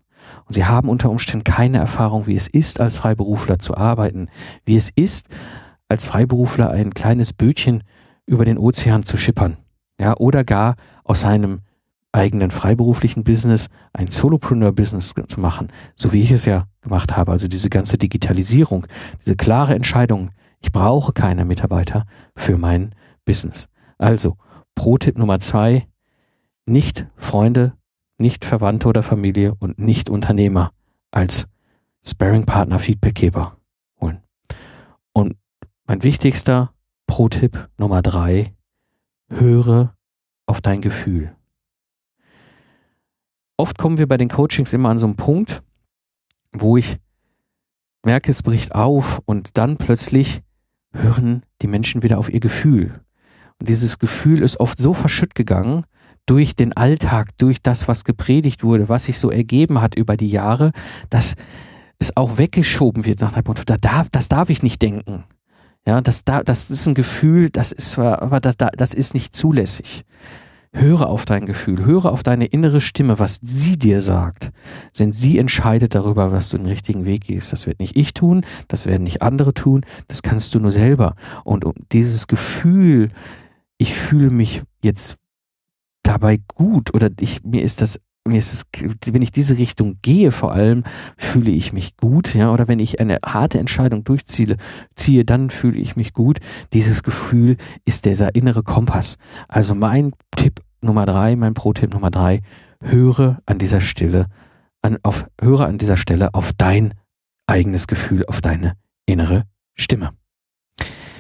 Und 0.45 0.53
sie 0.53 0.65
haben 0.65 0.89
unter 0.89 1.11
Umständen 1.11 1.43
keine 1.43 1.79
Erfahrung, 1.79 2.29
wie 2.29 2.37
es 2.37 2.47
ist, 2.47 2.81
als 2.81 2.99
Freiberufler 2.99 3.59
zu 3.59 3.77
arbeiten, 3.77 4.29
wie 4.65 4.77
es 4.77 4.91
ist, 4.95 5.29
als 5.89 6.05
Freiberufler 6.05 6.71
ein 6.71 6.95
kleines 6.95 7.33
Bötchen 7.33 7.83
über 8.27 8.45
den 8.45 8.59
Ozean 8.59 9.03
zu 9.03 9.17
schippern. 9.17 9.57
Ja, 9.99 10.17
oder 10.17 10.45
gar 10.45 10.77
aus 11.03 11.23
seinem 11.23 11.63
eigenen 12.13 12.53
freiberuflichen 12.53 13.25
Business 13.25 13.69
ein 13.93 14.07
Solopreneur-Business 14.07 15.15
zu 15.27 15.41
machen, 15.41 15.73
so 15.97 16.13
wie 16.13 16.23
ich 16.23 16.31
es 16.31 16.45
ja 16.45 16.67
gemacht 16.81 17.17
habe. 17.17 17.33
Also 17.33 17.49
diese 17.49 17.71
ganze 17.71 17.99
Digitalisierung, 17.99 18.87
diese 19.25 19.35
klare 19.35 19.75
Entscheidung, 19.75 20.31
ich 20.61 20.73
brauche 20.73 21.13
keine 21.13 21.45
Mitarbeiter 21.45 22.07
für 22.35 22.57
mein 22.57 22.95
Business. 23.25 23.69
Also, 23.99 24.37
Pro-Tipp 24.75 25.19
Nummer 25.19 25.41
zwei, 25.41 25.87
nicht 26.67 27.07
Freunde, 27.17 27.73
nicht 28.19 28.45
Verwandte 28.45 28.89
oder 28.89 29.03
Familie 29.03 29.55
und 29.59 29.79
nicht 29.79 30.11
Unternehmer 30.11 30.73
als 31.11 31.47
Sparing-Partner, 32.05 32.79
Feedbackgeber 32.79 33.57
holen. 34.01 34.23
Und 35.13 35.37
mein 35.87 36.03
wichtigster 36.03 36.73
Pro-Tipp 37.07 37.69
Nummer 37.79 38.03
drei, 38.03 38.55
höre 39.29 39.95
auf 40.47 40.61
dein 40.61 40.81
Gefühl. 40.81 41.35
Oft 43.57 43.79
kommen 43.79 43.99
wir 43.99 44.07
bei 44.07 44.17
den 44.17 44.29
Coachings 44.29 44.73
immer 44.73 44.91
an 44.91 44.99
so 44.99 45.07
einen 45.07 45.17
Punkt, 45.17 45.63
wo 46.53 46.77
ich 46.77 46.99
merke, 48.05 48.31
es 48.31 48.43
bricht 48.43 48.75
auf 48.75 49.21
und 49.25 49.57
dann 49.59 49.77
plötzlich 49.79 50.43
hören 51.03 51.43
die 51.63 51.67
Menschen 51.67 52.03
wieder 52.03 52.19
auf 52.19 52.33
ihr 52.33 52.41
Gefühl. 52.41 53.01
Und 53.59 53.69
dieses 53.69 53.99
Gefühl 53.99 54.43
ist 54.43 54.61
oft 54.61 54.79
so 54.79 54.93
verschütt 54.93 55.35
gegangen 55.35 55.85
durch 56.27 56.57
den 56.57 56.73
Alltag, 56.73 57.31
durch 57.39 57.63
das, 57.63 57.89
was 57.89 58.05
gepredigt 58.05 58.65
wurde, 58.65 58.89
was 58.89 59.05
sich 59.05 59.19
so 59.19 59.31
ergeben 59.31 59.81
hat 59.81 59.95
über 59.95 60.17
die 60.17 60.29
Jahre, 60.29 60.73
dass 61.09 61.35
es 61.99 62.17
auch 62.17 62.37
weggeschoben 62.37 63.07
wird 63.07 63.21
nach 63.21 63.33
dem 63.33 63.45
Motto, 63.47 63.63
da 63.65 63.79
darf, 63.79 64.09
das 64.11 64.29
darf 64.29 64.51
ich 64.51 64.63
nicht 64.63 64.83
denken. 64.83 65.25
Ja, 65.87 66.01
das, 66.01 66.25
da, 66.25 66.43
das 66.43 66.71
ist 66.71 66.87
ein 66.89 66.95
Gefühl, 66.95 67.49
das 67.49 67.71
ist, 67.71 67.97
aber 67.99 68.41
das, 68.41 68.57
das 68.57 68.93
ist 68.93 69.15
nicht 69.15 69.35
zulässig. 69.35 70.05
Höre 70.79 71.09
auf 71.09 71.25
dein 71.25 71.47
Gefühl, 71.47 71.85
höre 71.85 72.07
auf 72.07 72.23
deine 72.23 72.45
innere 72.47 72.83
Stimme, 72.83 73.19
was 73.19 73.41
sie 73.43 73.79
dir 73.79 74.03
sagt. 74.03 74.53
Denn 74.99 75.13
sie 75.13 75.39
entscheidet 75.39 75.95
darüber, 75.95 76.33
was 76.33 76.51
du 76.51 76.59
den 76.59 76.67
richtigen 76.67 77.07
Weg 77.07 77.25
gehst. 77.25 77.53
Das 77.53 77.67
wird 77.67 77.81
nicht 77.81 77.97
ich 77.97 78.13
tun, 78.13 78.45
das 78.69 78.85
werden 78.85 79.05
nicht 79.05 79.23
andere 79.23 79.55
tun, 79.55 79.87
das 80.09 80.23
kannst 80.23 80.55
du 80.55 80.61
nur 80.61 80.73
selber. 80.73 81.15
Und, 81.45 81.65
und 81.65 81.77
dieses 81.93 82.27
Gefühl, 82.27 83.11
ich 83.79 83.95
fühle 83.95 84.31
mich 84.31 84.63
jetzt 84.83 85.17
dabei 86.03 86.39
gut 86.55 86.95
oder 86.95 87.11
ich, 87.21 87.43
mir 87.43 87.63
ist 87.63 87.81
das 87.81 87.99
mir 88.27 88.39
ist 88.39 88.53
es, 88.53 88.65
wenn 89.13 89.23
ich 89.23 89.33
diese 89.33 89.59
Richtung 89.59 89.99
gehe, 90.03 90.33
vor 90.33 90.53
allem 90.53 90.85
fühle 91.17 91.51
ich 91.51 91.73
mich 91.73 91.97
gut, 91.97 92.35
ja, 92.35 92.53
oder 92.53 92.69
wenn 92.69 92.79
ich 92.79 93.01
eine 93.01 93.19
harte 93.25 93.59
Entscheidung 93.59 94.05
durchziehe, 94.05 94.57
ziehe, 94.95 95.25
dann 95.25 95.51
fühle 95.51 95.79
ich 95.79 95.97
mich 95.97 96.13
gut. 96.13 96.39
Dieses 96.73 97.03
Gefühl 97.03 97.57
ist 97.85 98.05
dieser 98.05 98.35
innere 98.35 98.63
Kompass. 98.63 99.17
Also 99.49 99.75
mein 99.75 100.13
Tipp 100.37 100.61
Nummer 100.81 101.07
drei, 101.07 101.37
mein 101.37 101.55
Pro-Tipp 101.55 101.93
Nummer 101.93 102.11
drei, 102.11 102.43
höre 102.81 103.41
an 103.47 103.59
dieser 103.59 103.81
Stelle, 103.81 104.27
an, 104.83 104.99
auf, 105.03 105.27
höre 105.41 105.67
an 105.67 105.79
dieser 105.79 105.97
Stelle 105.97 106.35
auf 106.35 106.53
dein 106.53 106.95
eigenes 107.47 107.87
Gefühl, 107.87 108.25
auf 108.27 108.41
deine 108.41 108.75
innere 109.07 109.45
Stimme. 109.75 110.13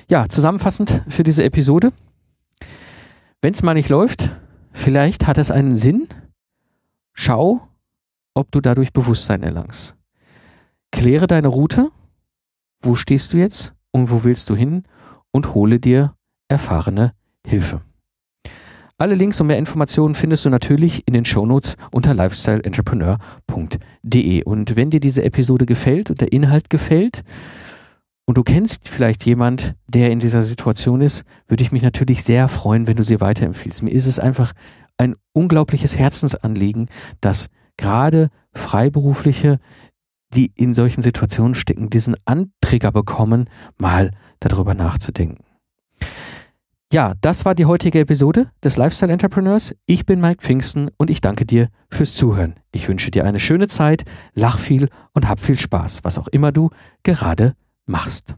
Ja, 0.08 0.28
zusammenfassend 0.28 1.02
für 1.08 1.22
diese 1.22 1.44
Episode. 1.44 1.92
Wenn 3.42 3.52
es 3.52 3.62
mal 3.62 3.74
nicht 3.74 3.88
läuft, 3.88 4.30
vielleicht 4.72 5.26
hat 5.26 5.38
es 5.38 5.50
einen 5.50 5.76
Sinn. 5.76 6.08
Schau, 7.12 7.66
ob 8.34 8.50
du 8.52 8.60
dadurch 8.60 8.92
Bewusstsein 8.92 9.42
erlangst. 9.42 9.96
Kläre 10.92 11.26
deine 11.26 11.48
Route. 11.48 11.90
Wo 12.80 12.94
stehst 12.94 13.32
du 13.32 13.38
jetzt 13.38 13.74
und 13.90 14.10
wo 14.10 14.22
willst 14.24 14.50
du 14.50 14.54
hin? 14.54 14.84
Und 15.32 15.54
hole 15.54 15.80
dir 15.80 16.14
erfahrene 16.48 17.12
Hilfe. 17.46 17.82
Alle 18.98 19.14
Links 19.14 19.42
und 19.42 19.48
mehr 19.48 19.58
Informationen 19.58 20.14
findest 20.14 20.46
du 20.46 20.50
natürlich 20.50 21.06
in 21.06 21.12
den 21.12 21.26
Shownotes 21.26 21.76
unter 21.90 22.14
lifestyleentrepreneur.de. 22.14 24.42
Und 24.44 24.74
wenn 24.74 24.88
dir 24.88 25.00
diese 25.00 25.22
Episode 25.22 25.66
gefällt 25.66 26.08
und 26.08 26.22
der 26.22 26.32
Inhalt 26.32 26.70
gefällt 26.70 27.22
und 28.24 28.38
du 28.38 28.42
kennst 28.42 28.88
vielleicht 28.88 29.26
jemand, 29.26 29.74
der 29.86 30.10
in 30.10 30.18
dieser 30.18 30.40
Situation 30.40 31.02
ist, 31.02 31.24
würde 31.46 31.62
ich 31.62 31.72
mich 31.72 31.82
natürlich 31.82 32.24
sehr 32.24 32.48
freuen, 32.48 32.86
wenn 32.86 32.96
du 32.96 33.04
sie 33.04 33.20
weiterempfiehlst. 33.20 33.82
Mir 33.82 33.90
ist 33.90 34.06
es 34.06 34.18
einfach 34.18 34.54
ein 34.96 35.14
unglaubliches 35.34 35.98
Herzensanliegen, 35.98 36.88
dass 37.20 37.48
gerade 37.76 38.30
Freiberufliche, 38.54 39.58
die 40.34 40.50
in 40.54 40.72
solchen 40.72 41.02
Situationen 41.02 41.54
stecken, 41.54 41.90
diesen 41.90 42.16
Anträger 42.24 42.92
bekommen, 42.92 43.50
mal 43.76 44.12
darüber 44.40 44.72
nachzudenken. 44.72 45.44
Ja, 46.92 47.14
das 47.20 47.44
war 47.44 47.56
die 47.56 47.66
heutige 47.66 47.98
Episode 47.98 48.48
des 48.62 48.76
Lifestyle 48.76 49.12
Entrepreneurs. 49.12 49.74
Ich 49.86 50.06
bin 50.06 50.20
Mike 50.20 50.42
Pfingsten 50.42 50.88
und 50.96 51.10
ich 51.10 51.20
danke 51.20 51.44
dir 51.44 51.68
fürs 51.90 52.14
Zuhören. 52.14 52.54
Ich 52.70 52.88
wünsche 52.88 53.10
dir 53.10 53.24
eine 53.24 53.40
schöne 53.40 53.66
Zeit, 53.66 54.04
lach 54.34 54.60
viel 54.60 54.88
und 55.12 55.28
hab 55.28 55.40
viel 55.40 55.58
Spaß, 55.58 56.04
was 56.04 56.16
auch 56.16 56.28
immer 56.28 56.52
du 56.52 56.70
gerade 57.02 57.54
machst. 57.86 58.36